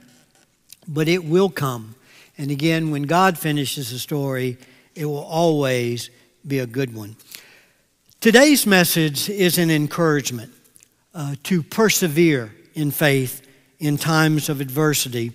[0.88, 1.96] but it will come.
[2.38, 4.58] And again, when God finishes the story,
[4.94, 6.10] it will always
[6.46, 7.16] be a good one.
[8.20, 10.52] Today's message is an encouragement
[11.14, 13.48] uh, to persevere in faith
[13.80, 15.32] in times of adversity.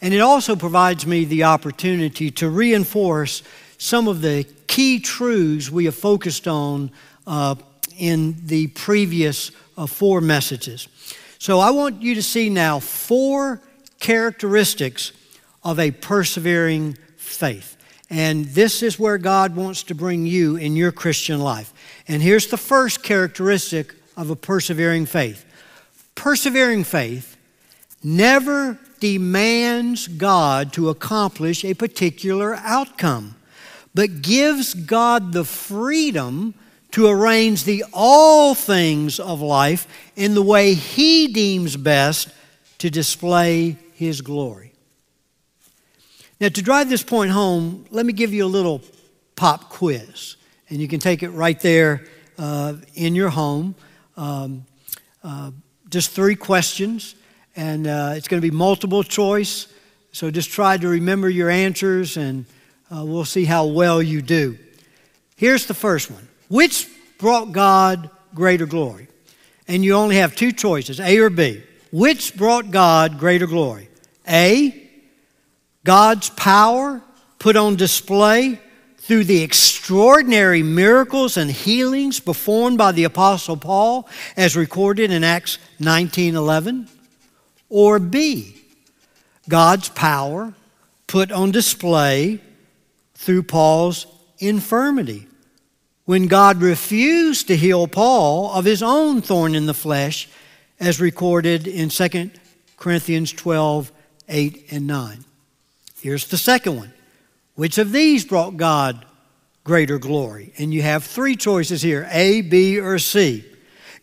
[0.00, 3.42] And it also provides me the opportunity to reinforce
[3.78, 6.90] some of the key truths we have focused on
[7.26, 7.54] uh,
[7.98, 10.88] in the previous uh, four messages.
[11.38, 13.60] So I want you to see now four
[14.00, 15.12] characteristics
[15.62, 17.76] of a persevering faith.
[18.10, 21.72] And this is where God wants to bring you in your Christian life.
[22.06, 25.44] And here's the first characteristic of a persevering faith
[26.14, 27.36] persevering faith
[28.02, 33.34] never demands God to accomplish a particular outcome,
[33.94, 36.54] but gives God the freedom
[36.90, 42.28] to arrange the all things of life in the way He deems best
[42.78, 44.72] to display His glory.
[46.40, 48.82] Now, to drive this point home, let me give you a little
[49.36, 50.36] pop quiz,
[50.68, 52.04] and you can take it right there
[52.38, 53.74] uh, in your home.
[54.16, 54.64] Um,
[55.22, 55.52] uh,
[55.88, 57.14] just three questions,
[57.56, 59.68] and uh, it's going to be multiple choice.
[60.12, 62.46] So just try to remember your answers, and
[62.90, 64.58] uh, we'll see how well you do.
[65.36, 66.88] Here's the first one Which
[67.18, 69.08] brought God greater glory?
[69.66, 71.62] And you only have two choices A or B.
[71.90, 73.88] Which brought God greater glory?
[74.28, 74.90] A,
[75.84, 77.02] God's power
[77.38, 78.58] put on display
[78.98, 85.58] through the extraordinary miracles and healings performed by the apostle Paul as recorded in Acts
[85.78, 86.88] 19:11
[87.68, 88.56] or B
[89.48, 90.54] God's power
[91.06, 92.40] put on display
[93.24, 94.06] through Paul's
[94.38, 95.26] infirmity
[96.04, 100.28] when God refused to heal Paul of his own thorn in the flesh
[100.78, 102.30] as recorded in 2
[102.76, 103.92] Corinthians 12
[104.28, 105.24] 8 and 9
[106.00, 106.92] here's the second one
[107.54, 109.04] which of these brought God
[109.64, 110.52] greater glory?
[110.58, 113.44] And you have three choices here A, B, or C.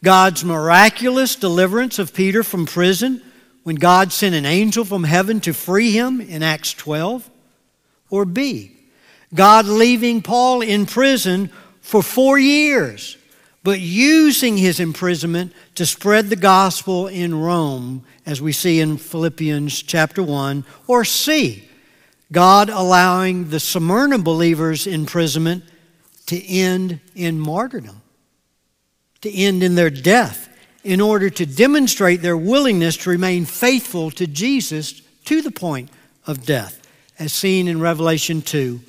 [0.03, 3.21] God's miraculous deliverance of Peter from prison
[3.63, 7.29] when God sent an angel from heaven to free him in Acts 12.
[8.09, 8.75] Or B,
[9.33, 11.49] God leaving Paul in prison
[11.81, 13.17] for four years,
[13.63, 19.83] but using his imprisonment to spread the gospel in Rome, as we see in Philippians
[19.83, 20.65] chapter 1.
[20.87, 21.67] Or C,
[22.31, 25.63] God allowing the Smyrna believers' imprisonment
[26.27, 28.01] to end in martyrdom,
[29.21, 30.49] to end in their death,
[30.83, 35.89] in order to demonstrate their willingness to remain faithful to Jesus to the point
[36.25, 36.81] of death,
[37.19, 38.79] as seen in Revelation 2.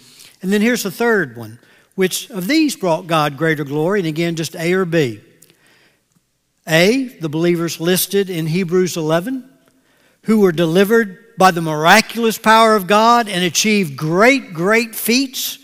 [0.43, 1.59] And then here's the third one.
[1.95, 4.01] Which of these brought God greater glory?
[4.01, 5.21] And again, just A or B.
[6.69, 9.49] A, the believers listed in Hebrews 11,
[10.25, 15.59] who were delivered by the miraculous power of God and achieved great, great feats?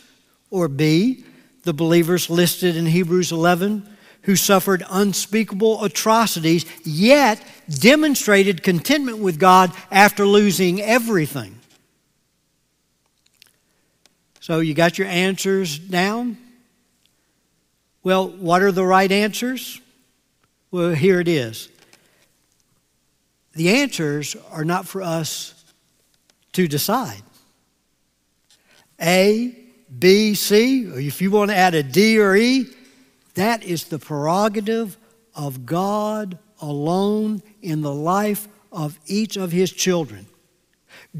[0.50, 1.24] Or B,
[1.64, 3.86] the believers listed in Hebrews 11
[4.28, 11.57] who suffered unspeakable atrocities, yet demonstrated contentment with God after losing everything?
[14.48, 16.38] So, you got your answers down?
[18.02, 19.78] Well, what are the right answers?
[20.70, 21.68] Well, here it is.
[23.56, 25.52] The answers are not for us
[26.54, 27.20] to decide.
[28.98, 29.54] A,
[29.98, 32.70] B, C, or if you want to add a D or E,
[33.34, 34.96] that is the prerogative
[35.34, 40.26] of God alone in the life of each of His children.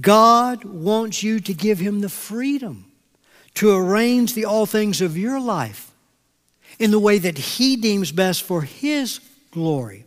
[0.01, 2.88] God wants you to give Him the freedom
[3.55, 5.91] to arrange the all things of your life
[6.79, 9.21] in the way that He deems best for His
[9.51, 10.05] glory.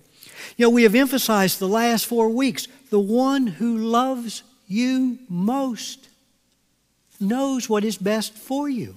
[0.58, 6.10] You know, we have emphasized the last four weeks the one who loves you most
[7.20, 8.96] knows what is best for you.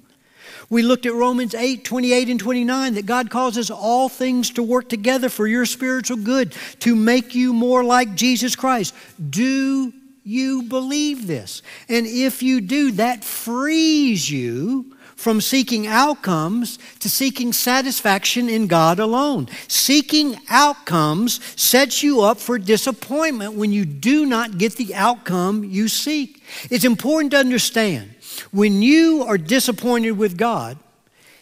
[0.71, 4.89] We looked at Romans 8, 28 and 29, that God causes all things to work
[4.89, 8.95] together for your spiritual good, to make you more like Jesus Christ.
[9.31, 9.93] Do
[10.25, 11.63] you believe this?
[11.89, 18.99] And if you do, that frees you from seeking outcomes to seeking satisfaction in God
[18.99, 19.49] alone.
[19.69, 25.89] Seeking outcomes sets you up for disappointment when you do not get the outcome you
[25.89, 26.43] seek.
[26.71, 28.15] It's important to understand
[28.51, 30.79] when you are disappointed with God,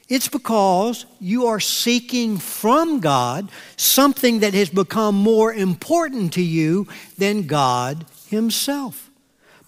[0.09, 6.87] it's because you are seeking from God something that has become more important to you
[7.17, 9.11] than God Himself.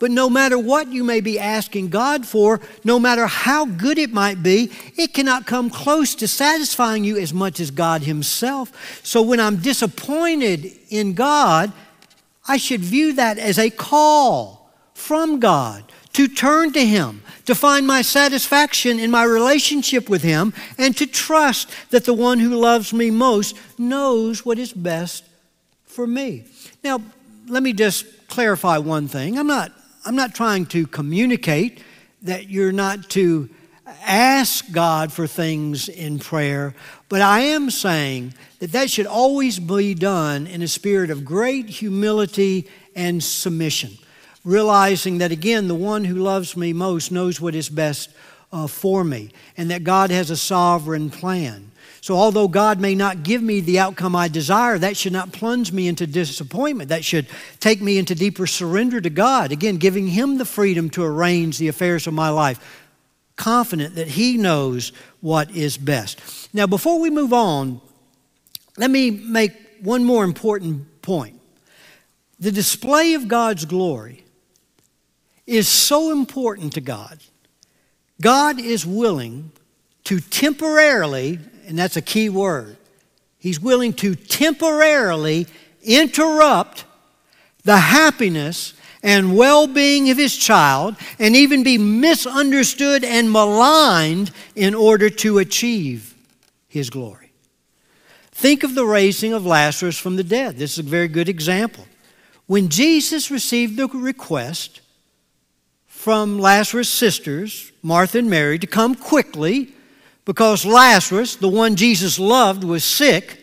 [0.00, 4.12] But no matter what you may be asking God for, no matter how good it
[4.12, 9.00] might be, it cannot come close to satisfying you as much as God Himself.
[9.04, 11.72] So when I'm disappointed in God,
[12.46, 15.84] I should view that as a call from God
[16.14, 21.06] to turn to Him, to find my satisfaction in my relationship with Him, and to
[21.06, 25.24] trust that the one who loves me most knows what is best
[25.84, 26.44] for me.
[26.82, 27.00] Now,
[27.46, 29.38] let me just clarify one thing.
[29.38, 29.70] I'm not
[30.04, 31.80] I'm not trying to communicate
[32.22, 33.48] that you're not to
[34.02, 36.74] ask God for things in prayer,
[37.08, 41.68] but I am saying that that should always be done in a spirit of great
[41.68, 43.98] humility and submission,
[44.44, 48.10] realizing that again, the one who loves me most knows what is best
[48.52, 51.70] uh, for me, and that God has a sovereign plan.
[52.04, 55.72] So, although God may not give me the outcome I desire, that should not plunge
[55.72, 56.90] me into disappointment.
[56.90, 57.26] That should
[57.60, 59.52] take me into deeper surrender to God.
[59.52, 62.60] Again, giving Him the freedom to arrange the affairs of my life,
[63.36, 66.20] confident that He knows what is best.
[66.52, 67.80] Now, before we move on,
[68.76, 71.40] let me make one more important point.
[72.38, 74.26] The display of God's glory
[75.46, 77.18] is so important to God.
[78.20, 79.52] God is willing
[80.04, 82.76] to temporarily, and that's a key word,
[83.44, 85.46] He's willing to temporarily
[85.82, 86.86] interrupt
[87.62, 88.72] the happiness
[89.02, 95.36] and well being of his child and even be misunderstood and maligned in order to
[95.36, 96.14] achieve
[96.68, 97.32] his glory.
[98.32, 100.56] Think of the raising of Lazarus from the dead.
[100.56, 101.86] This is a very good example.
[102.46, 104.80] When Jesus received the request
[105.86, 109.73] from Lazarus' sisters, Martha and Mary, to come quickly
[110.24, 113.40] because Lazarus, the one Jesus loved, was sick,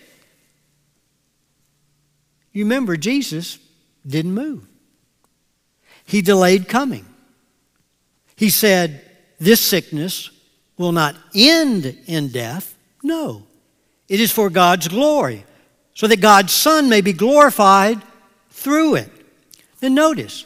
[2.53, 3.59] you remember Jesus
[4.05, 4.65] didn't move.
[6.05, 7.05] He delayed coming.
[8.35, 9.01] He said,
[9.39, 10.31] This sickness
[10.77, 12.75] will not end in death.
[13.03, 13.43] No,
[14.09, 15.45] it is for God's glory,
[15.93, 18.01] so that God's Son may be glorified
[18.49, 19.09] through it.
[19.81, 20.45] And notice,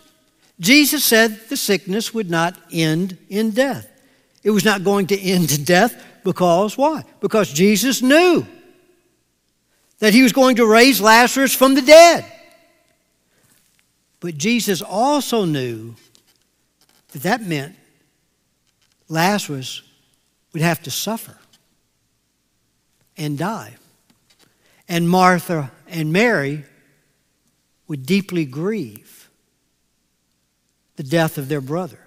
[0.59, 3.89] Jesus said the sickness would not end in death.
[4.43, 7.03] It was not going to end in death because why?
[7.21, 8.45] Because Jesus knew
[9.99, 12.25] that he was going to raise Lazarus from the dead.
[14.19, 15.93] But Jesus also knew
[17.11, 17.75] that that meant
[19.07, 19.83] Lazarus
[20.51, 21.37] would have to suffer
[23.15, 23.75] and die.
[24.89, 26.65] And Martha and Mary
[27.87, 29.29] would deeply grieve
[30.95, 31.99] the death of their brother.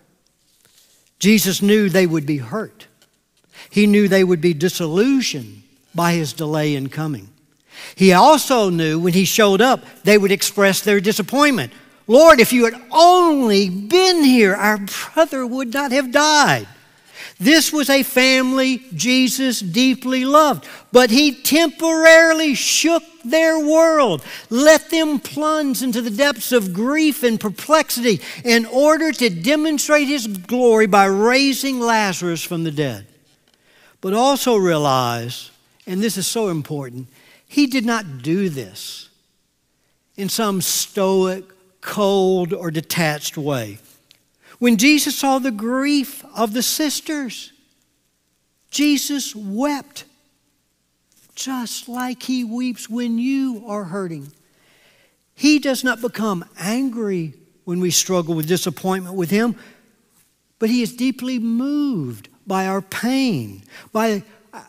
[1.20, 2.87] Jesus knew they would be hurt.
[3.70, 5.62] He knew they would be disillusioned
[5.94, 7.28] by his delay in coming.
[7.94, 11.72] He also knew when he showed up, they would express their disappointment.
[12.06, 16.66] Lord, if you had only been here, our brother would not have died.
[17.40, 25.20] This was a family Jesus deeply loved, but he temporarily shook their world, let them
[25.20, 31.04] plunge into the depths of grief and perplexity in order to demonstrate his glory by
[31.04, 33.06] raising Lazarus from the dead.
[34.00, 35.50] But also realize,
[35.86, 37.08] and this is so important,
[37.46, 39.08] he did not do this
[40.16, 41.44] in some stoic,
[41.80, 43.78] cold, or detached way.
[44.58, 47.52] When Jesus saw the grief of the sisters,
[48.70, 50.04] Jesus wept
[51.34, 54.32] just like he weeps when you are hurting.
[55.34, 57.34] He does not become angry
[57.64, 59.54] when we struggle with disappointment with him,
[60.58, 63.62] but he is deeply moved by our pain,
[63.92, 64.24] by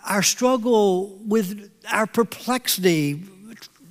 [0.06, 3.24] our struggle with our perplexity,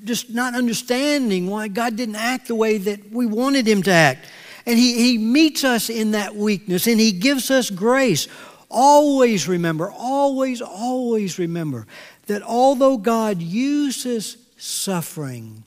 [0.05, 4.27] just not understanding why God didn't act the way that we wanted Him to act.
[4.66, 8.28] And He, he meets us in that weakness and He gives us grace.
[8.70, 11.86] Always remember, always, always remember
[12.27, 15.65] that although God uses suffering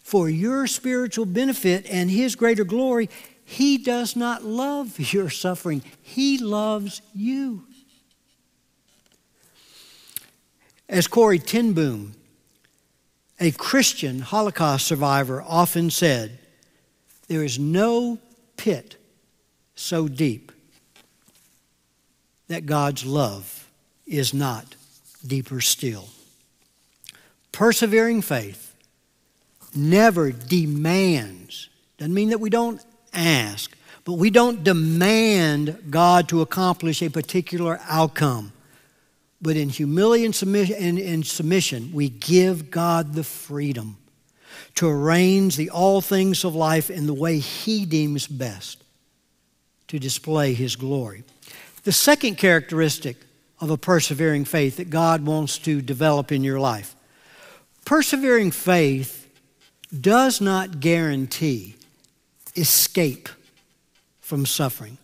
[0.00, 3.10] for your spiritual benefit and His greater glory,
[3.52, 7.64] He does not love your suffering, He loves you.
[10.88, 12.14] As Corrie ten Boom,
[13.38, 16.38] a Christian Holocaust survivor, often said,
[17.28, 18.18] there is no
[18.56, 18.96] pit
[19.74, 20.50] so deep
[22.48, 23.70] that God's love
[24.06, 24.76] is not
[25.26, 26.08] deeper still.
[27.52, 28.74] Persevering faith
[29.74, 31.68] never demands,
[31.98, 32.80] doesn't mean that we don't
[33.12, 38.52] ask, but we don't demand God to accomplish a particular outcome.
[39.40, 43.96] But in humility and submission, and, and submission, we give God the freedom
[44.76, 48.82] to arrange the all things of life in the way He deems best
[49.88, 51.24] to display His glory.
[51.84, 53.16] The second characteristic
[53.60, 56.96] of a persevering faith that God wants to develop in your life
[57.84, 59.28] persevering faith
[60.00, 61.74] does not guarantee
[62.56, 63.28] escape
[64.20, 64.98] from suffering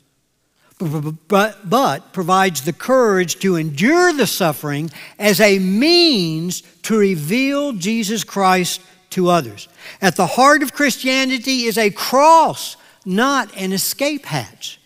[0.78, 8.22] but, but provides the courage to endure the suffering as a means to reveal Jesus
[8.24, 8.80] Christ
[9.10, 9.68] to others.
[10.00, 14.80] At the heart of Christianity is a cross, not an escape hatch.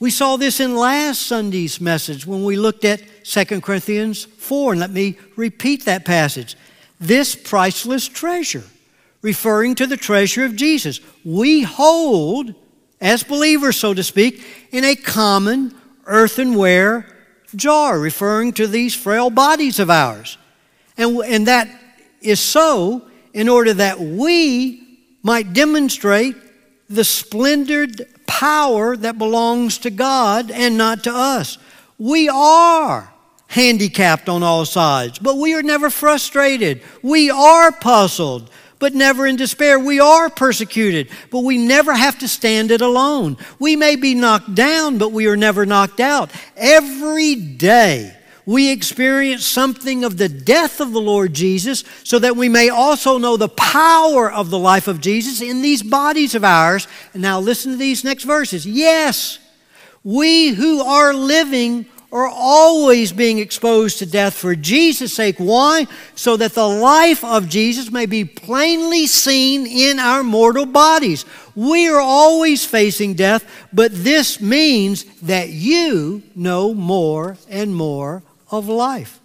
[0.00, 4.80] We saw this in last Sunday's message when we looked at 2 Corinthians 4, and
[4.80, 6.56] let me repeat that passage.
[7.00, 8.64] This priceless treasure,
[9.22, 12.54] referring to the treasure of Jesus, we hold
[13.00, 15.74] as believers, so to speak, in a common
[16.06, 17.06] earthenware
[17.54, 20.38] jar, referring to these frail bodies of ours.
[20.96, 21.68] And, and that
[22.20, 26.36] is so in order that we might demonstrate
[26.88, 31.58] the splendid power that belongs to God and not to us.
[31.98, 33.12] We are
[33.48, 36.82] handicapped on all sides, but we are never frustrated.
[37.02, 39.78] We are puzzled, but never in despair.
[39.78, 43.36] We are persecuted, but we never have to stand it alone.
[43.58, 46.30] We may be knocked down, but we are never knocked out.
[46.56, 48.14] Every day,
[48.46, 53.18] we experience something of the death of the Lord Jesus so that we may also
[53.18, 56.88] know the power of the life of Jesus in these bodies of ours.
[57.12, 58.66] And now listen to these next verses.
[58.66, 59.38] Yes,
[60.02, 65.36] we who are living are always being exposed to death for Jesus' sake.
[65.38, 65.86] Why?
[66.14, 71.26] So that the life of Jesus may be plainly seen in our mortal bodies.
[71.54, 78.68] We are always facing death, but this means that you know more and more of
[78.68, 79.20] life.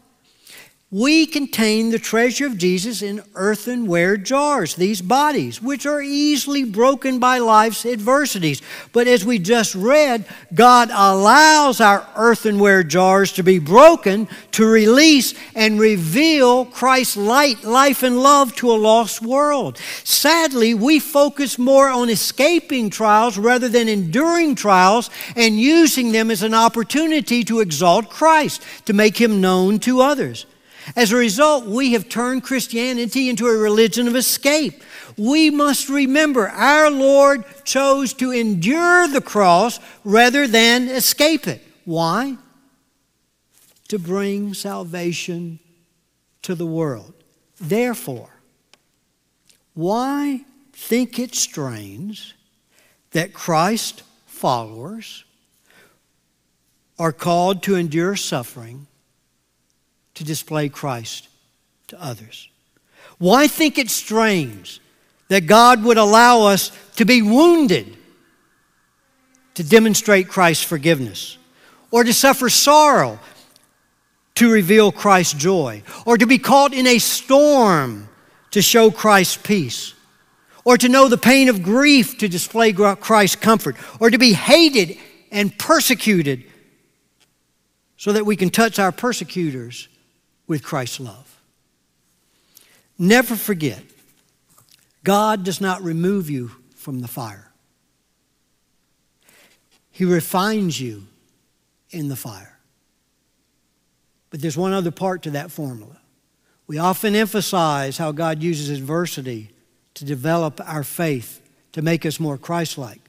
[0.93, 7.17] We contain the treasure of Jesus in earthenware jars, these bodies, which are easily broken
[7.17, 8.61] by life's adversities.
[8.91, 15.33] But as we just read, God allows our earthenware jars to be broken to release
[15.55, 19.79] and reveal Christ's light, life, and love to a lost world.
[20.03, 26.43] Sadly, we focus more on escaping trials rather than enduring trials and using them as
[26.43, 30.45] an opportunity to exalt Christ, to make him known to others.
[30.95, 34.83] As a result, we have turned Christianity into a religion of escape.
[35.17, 41.61] We must remember our Lord chose to endure the cross rather than escape it.
[41.85, 42.37] Why?
[43.89, 45.59] To bring salvation
[46.41, 47.13] to the world.
[47.59, 48.29] Therefore,
[49.73, 50.41] why
[50.73, 52.35] think it strange
[53.11, 55.23] that Christ followers
[56.99, 58.87] are called to endure suffering?
[60.15, 61.27] To display Christ
[61.87, 62.49] to others.
[63.17, 64.81] Why think it strange
[65.29, 67.97] that God would allow us to be wounded
[69.55, 71.37] to demonstrate Christ's forgiveness,
[71.91, 73.19] or to suffer sorrow
[74.35, 78.09] to reveal Christ's joy, or to be caught in a storm
[78.51, 79.93] to show Christ's peace,
[80.65, 84.97] or to know the pain of grief to display Christ's comfort, or to be hated
[85.31, 86.43] and persecuted
[87.95, 89.87] so that we can touch our persecutors
[90.47, 91.39] with Christ's love.
[92.97, 93.83] Never forget,
[95.03, 97.51] God does not remove you from the fire,
[99.91, 101.07] He refines you
[101.89, 102.57] in the fire.
[104.29, 105.99] But there's one other part to that formula.
[106.65, 109.51] We often emphasize how God uses adversity
[109.93, 111.39] to develop our faith,
[111.73, 113.01] to make us more Christ like.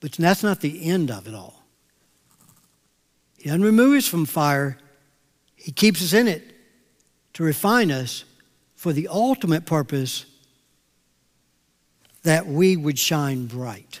[0.00, 1.62] But that's not the end of it all.
[3.36, 4.78] He doesn't remove us from fire,
[5.66, 6.44] he keeps us in it
[7.32, 8.24] to refine us
[8.76, 10.24] for the ultimate purpose
[12.22, 14.00] that we would shine bright.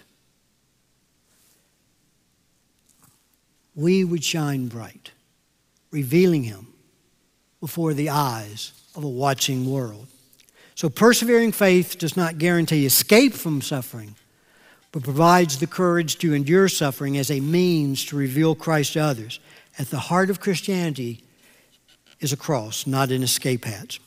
[3.74, 5.10] We would shine bright,
[5.90, 6.68] revealing Him
[7.58, 10.06] before the eyes of a watching world.
[10.76, 14.14] So, persevering faith does not guarantee escape from suffering,
[14.92, 19.40] but provides the courage to endure suffering as a means to reveal Christ to others.
[19.80, 21.24] At the heart of Christianity
[22.20, 24.00] is a cross, not an escape hatch.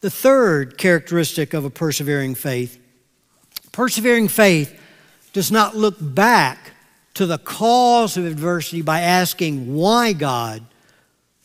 [0.00, 2.78] The third characteristic of a persevering faith
[3.72, 4.78] persevering faith
[5.32, 6.72] does not look back
[7.14, 10.64] to the cause of adversity by asking, Why God?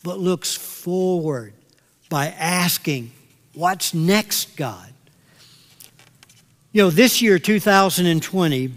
[0.03, 1.53] but looks forward
[2.09, 3.11] by asking,
[3.53, 4.93] What's next, God?
[6.71, 8.71] You know, this year, 2020,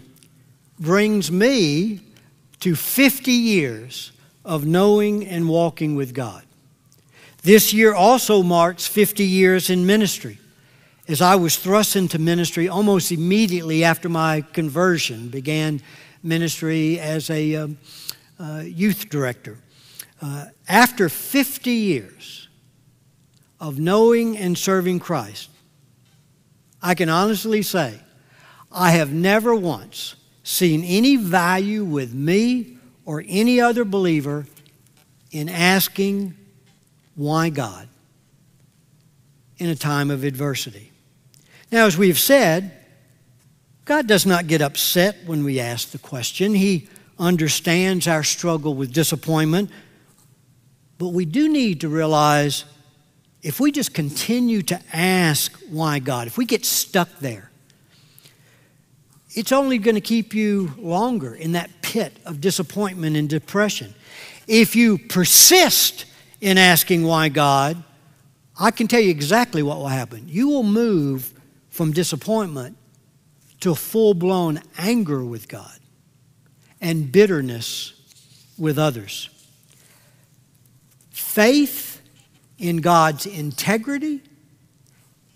[0.79, 1.99] brings me
[2.61, 4.11] to 50 years
[4.43, 6.43] of knowing and walking with God.
[7.43, 10.37] This year also marks 50 years in ministry.
[11.07, 15.81] As I was thrust into ministry almost immediately after my conversion, began
[16.21, 17.77] ministry as a um,
[18.39, 19.57] uh, youth director.
[20.21, 22.47] Uh, after 50 years
[23.59, 25.49] of knowing and serving Christ,
[26.81, 27.99] I can honestly say
[28.71, 34.45] I have never once seen any value with me or any other believer
[35.31, 36.35] in asking
[37.15, 37.87] why God
[39.57, 40.91] in a time of adversity?
[41.71, 42.71] Now, as we've said,
[43.85, 46.53] God does not get upset when we ask the question.
[46.53, 49.69] He understands our struggle with disappointment.
[50.97, 52.65] But we do need to realize
[53.41, 57.49] if we just continue to ask why God, if we get stuck there,
[59.33, 63.95] it's only going to keep you longer in that pit of disappointment and depression.
[64.47, 66.05] If you persist
[66.41, 67.81] in asking why God,
[68.59, 70.25] I can tell you exactly what will happen.
[70.27, 71.33] You will move
[71.69, 72.75] from disappointment
[73.61, 75.79] to full blown anger with God
[76.81, 77.93] and bitterness
[78.57, 79.29] with others.
[81.11, 82.01] Faith
[82.57, 84.21] in God's integrity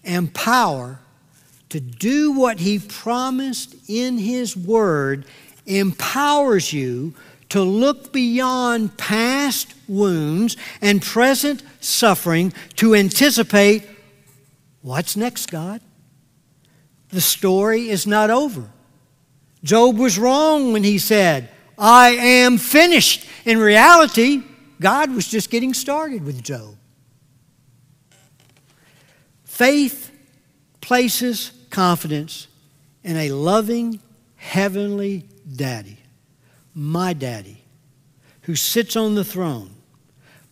[0.04, 1.00] and power
[1.70, 5.26] to do what He promised in His Word
[5.66, 7.14] empowers you
[7.50, 13.88] to look beyond past wounds and present suffering to anticipate
[14.82, 15.82] what's next, God?
[17.10, 18.70] The story is not over.
[19.64, 23.28] Job was wrong when he said, I am finished.
[23.46, 24.44] In reality,
[24.80, 26.76] God was just getting started with Job.
[29.44, 30.12] Faith
[30.82, 32.48] places confidence
[33.04, 34.00] in a loving
[34.36, 35.26] heavenly
[35.56, 35.98] daddy,
[36.74, 37.64] my daddy,
[38.42, 39.75] who sits on the throne,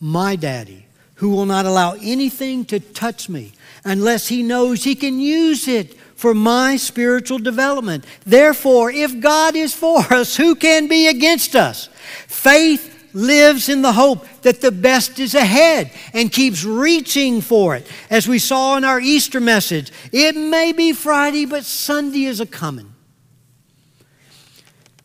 [0.04, 0.86] my daddy,
[1.16, 3.54] who will not allow anything to touch me
[3.86, 8.06] unless he knows he can use it for my spiritual development.
[8.26, 11.88] Therefore, if God is for us, who can be against us?
[12.28, 17.88] Faith lives in the hope that the best is ahead and keeps reaching for it.
[18.10, 22.46] As we saw in our Easter message, it may be Friday, but Sunday is a
[22.46, 22.94] coming.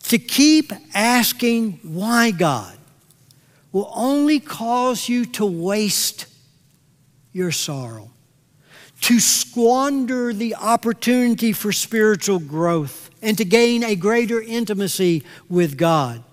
[0.09, 2.78] To keep asking why God
[3.71, 6.25] will only cause you to waste
[7.31, 8.09] your sorrow,
[9.01, 16.23] to squander the opportunity for spiritual growth, and to gain a greater intimacy with God.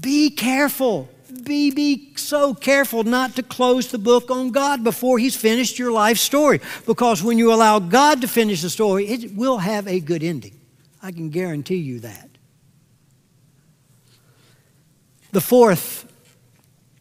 [0.00, 1.08] Be careful.
[1.42, 5.92] Be, be so careful not to close the book on God before He's finished your
[5.92, 6.60] life story.
[6.86, 10.58] Because when you allow God to finish the story, it will have a good ending.
[11.02, 12.30] I can guarantee you that.
[15.32, 16.10] The fourth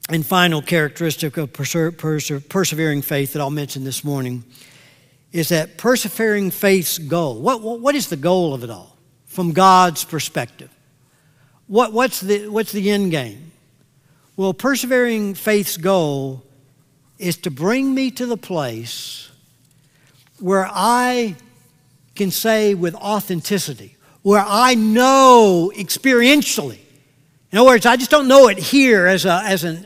[0.09, 4.43] and final characteristic of perse- perse- persevering faith that I'll mention this morning
[5.31, 7.41] is that persevering faith's goal.
[7.41, 10.69] What, what, what is the goal of it all from God's perspective?
[11.67, 13.51] What, what's, the, what's the end game?
[14.37, 16.43] Well, persevering faith's goal
[17.17, 19.29] is to bring me to the place
[20.39, 21.35] where I
[22.15, 26.79] can say with authenticity, where I know experientially.
[27.51, 29.85] In other words, I just don't know it here as, a, as an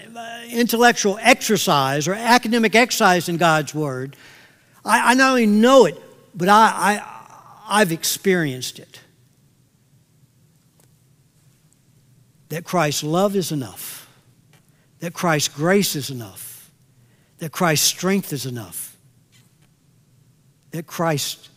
[0.50, 4.16] intellectual exercise or academic exercise in God's Word.
[4.84, 6.02] I, I not only know it,
[6.36, 7.02] but I,
[7.68, 9.00] I, I've experienced it.
[12.50, 14.10] that Christ's love is enough,
[15.00, 16.72] that Christ's grace is enough,
[17.38, 18.98] that Christ's strength is enough,
[20.72, 21.50] that Christ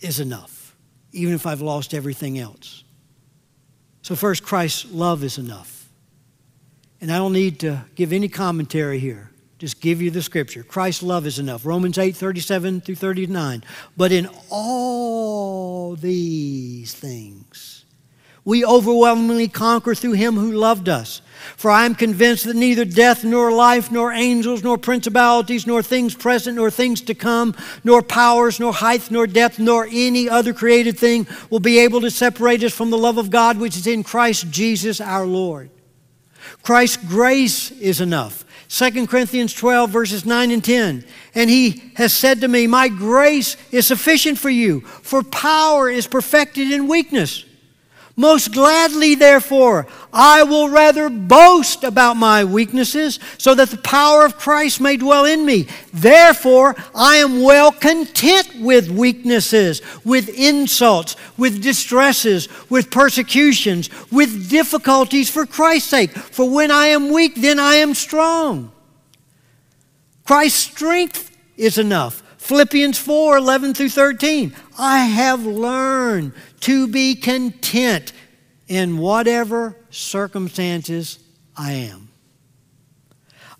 [0.00, 0.74] is enough,
[1.12, 2.84] even if I've lost everything else.
[4.02, 5.83] So, first, Christ's love is enough.
[7.04, 9.30] And I don't need to give any commentary here.
[9.58, 10.62] Just give you the scripture.
[10.62, 11.66] Christ's love is enough.
[11.66, 13.62] Romans 8, 37 through 39.
[13.94, 17.84] But in all these things,
[18.42, 21.20] we overwhelmingly conquer through him who loved us.
[21.58, 26.14] For I am convinced that neither death, nor life, nor angels, nor principalities, nor things
[26.14, 27.54] present, nor things to come,
[27.84, 32.10] nor powers, nor height, nor depth, nor any other created thing will be able to
[32.10, 35.68] separate us from the love of God which is in Christ Jesus our Lord.
[36.62, 38.44] Christ's grace is enough.
[38.68, 41.04] 2 Corinthians 12, verses 9 and 10.
[41.34, 46.06] And he has said to me, My grace is sufficient for you, for power is
[46.06, 47.44] perfected in weakness.
[48.16, 54.38] Most gladly, therefore, I will rather boast about my weaknesses, so that the power of
[54.38, 55.66] Christ may dwell in me.
[55.92, 65.28] Therefore, I am well content with weaknesses, with insults, with distresses, with persecutions, with difficulties
[65.28, 66.12] for Christ's sake.
[66.12, 68.70] For when I am weak, then I am strong.
[70.24, 72.22] Christ's strength is enough.
[72.38, 74.54] Philippians 4 11 through 13.
[74.78, 78.12] I have learned to be content
[78.66, 81.18] in whatever circumstances
[81.56, 82.08] I am.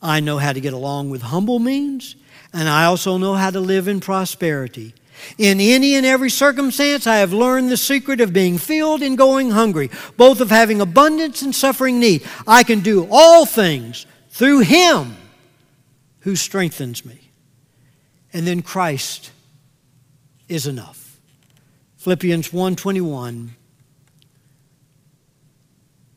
[0.03, 2.17] I know how to get along with humble means,
[2.53, 4.95] and I also know how to live in prosperity.
[5.39, 9.51] In any and every circumstance, I have learned the secret of being filled and going
[9.51, 12.27] hungry, both of having abundance and suffering need.
[12.47, 15.17] I can do all things through Him
[16.21, 17.31] who strengthens me.
[18.33, 19.31] And then Christ
[20.49, 21.04] is enough.
[22.05, 23.49] Philippians 1:21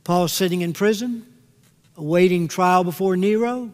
[0.04, 1.26] Paul's sitting in prison
[1.96, 3.72] awaiting trial before Nero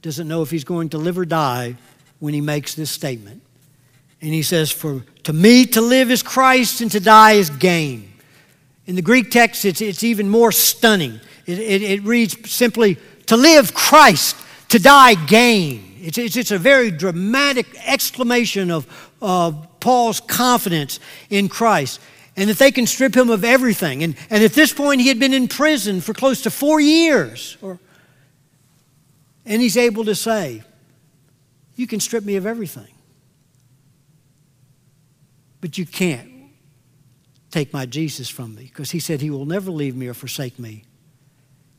[0.00, 1.74] doesn't know if he's going to live or die
[2.20, 3.42] when he makes this statement.
[4.22, 8.12] And he says for to me to live is Christ and to die is gain.
[8.86, 11.20] In the Greek text it's, it's even more stunning.
[11.46, 12.96] It, it, it reads simply
[13.26, 14.36] to live Christ,
[14.68, 15.96] to die gain.
[16.00, 18.86] It's, it's, it's a very dramatic exclamation of,
[19.20, 22.00] of Paul's confidence in Christ
[22.36, 24.02] and that they can strip him of everything.
[24.02, 27.56] And, and at this point, he had been in prison for close to four years.
[27.60, 27.78] Or,
[29.44, 30.62] and he's able to say,
[31.76, 32.92] You can strip me of everything.
[35.60, 36.30] But you can't
[37.50, 40.58] take my Jesus from me because he said he will never leave me or forsake
[40.58, 40.84] me.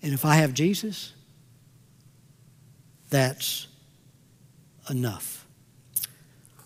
[0.04, 1.14] And if I have Jesus,
[3.10, 3.68] that's
[4.90, 5.46] enough.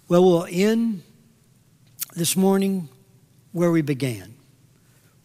[0.07, 1.03] Well, we'll end
[2.15, 2.87] this morning
[3.51, 4.35] where we began.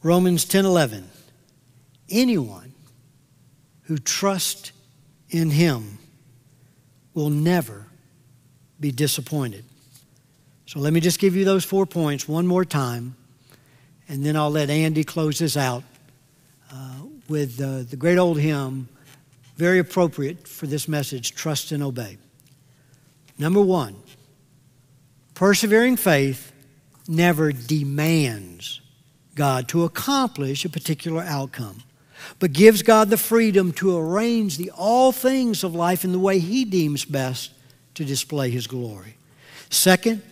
[0.03, 1.05] Romans 10:11.
[2.09, 2.73] Anyone
[3.83, 4.73] who trusts
[5.29, 5.99] in him
[7.15, 7.87] will never
[8.81, 9.65] be disappointed.
[10.67, 13.17] So let me just give you those four points one more time,
[14.09, 15.85] and then I'll let Andy close this out
[16.73, 18.89] uh, with uh, the great old hymn,
[19.57, 22.19] very appropriate for this message Trust and Obey.
[23.39, 23.97] Number one,
[25.35, 26.50] persevering faith
[27.11, 28.81] never demands
[29.35, 31.83] God to accomplish a particular outcome,
[32.39, 36.39] but gives God the freedom to arrange the all things of life in the way
[36.39, 37.53] He deems best
[37.95, 39.17] to display His glory.
[39.71, 40.23] Second,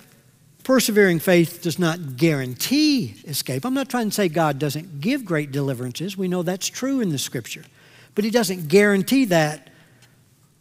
[0.64, 3.64] persevering faith does not guarantee escape.
[3.64, 6.16] I'm not trying to say God doesn't give great deliverances.
[6.16, 7.64] We know that's true in the Scripture.
[8.14, 9.70] But He doesn't guarantee that.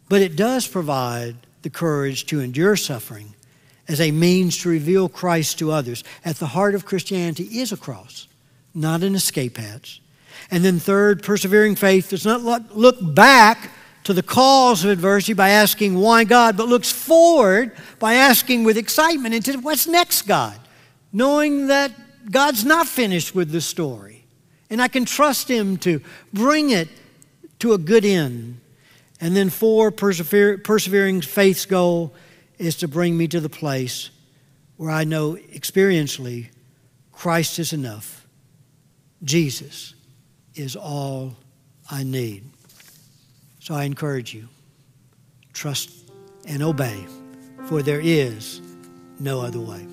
[0.08, 3.34] But it does provide the courage to endure suffering
[3.88, 6.04] as a means to reveal Christ to others.
[6.24, 8.28] At the heart of Christianity is a cross,
[8.74, 10.02] not an escape hatch.
[10.50, 12.42] And then, third, persevering faith does not
[12.76, 13.70] look back
[14.04, 16.56] to the cause of adversity by asking, Why God?
[16.56, 20.58] but looks forward by asking with excitement into what's next, God?
[21.12, 21.92] Knowing that
[22.30, 24.24] God's not finished with the story.
[24.70, 26.00] And I can trust Him to
[26.32, 26.88] bring it
[27.58, 28.60] to a good end.
[29.20, 32.14] And then, four, persever- persevering faith's goal
[32.58, 34.10] is to bring me to the place
[34.76, 36.48] where I know experientially
[37.12, 38.26] Christ is enough.
[39.22, 39.94] Jesus
[40.54, 41.36] is all
[41.90, 42.44] I need.
[43.60, 44.48] So I encourage you
[45.52, 45.90] trust
[46.46, 47.04] and obey,
[47.66, 48.60] for there is
[49.18, 49.86] no other way.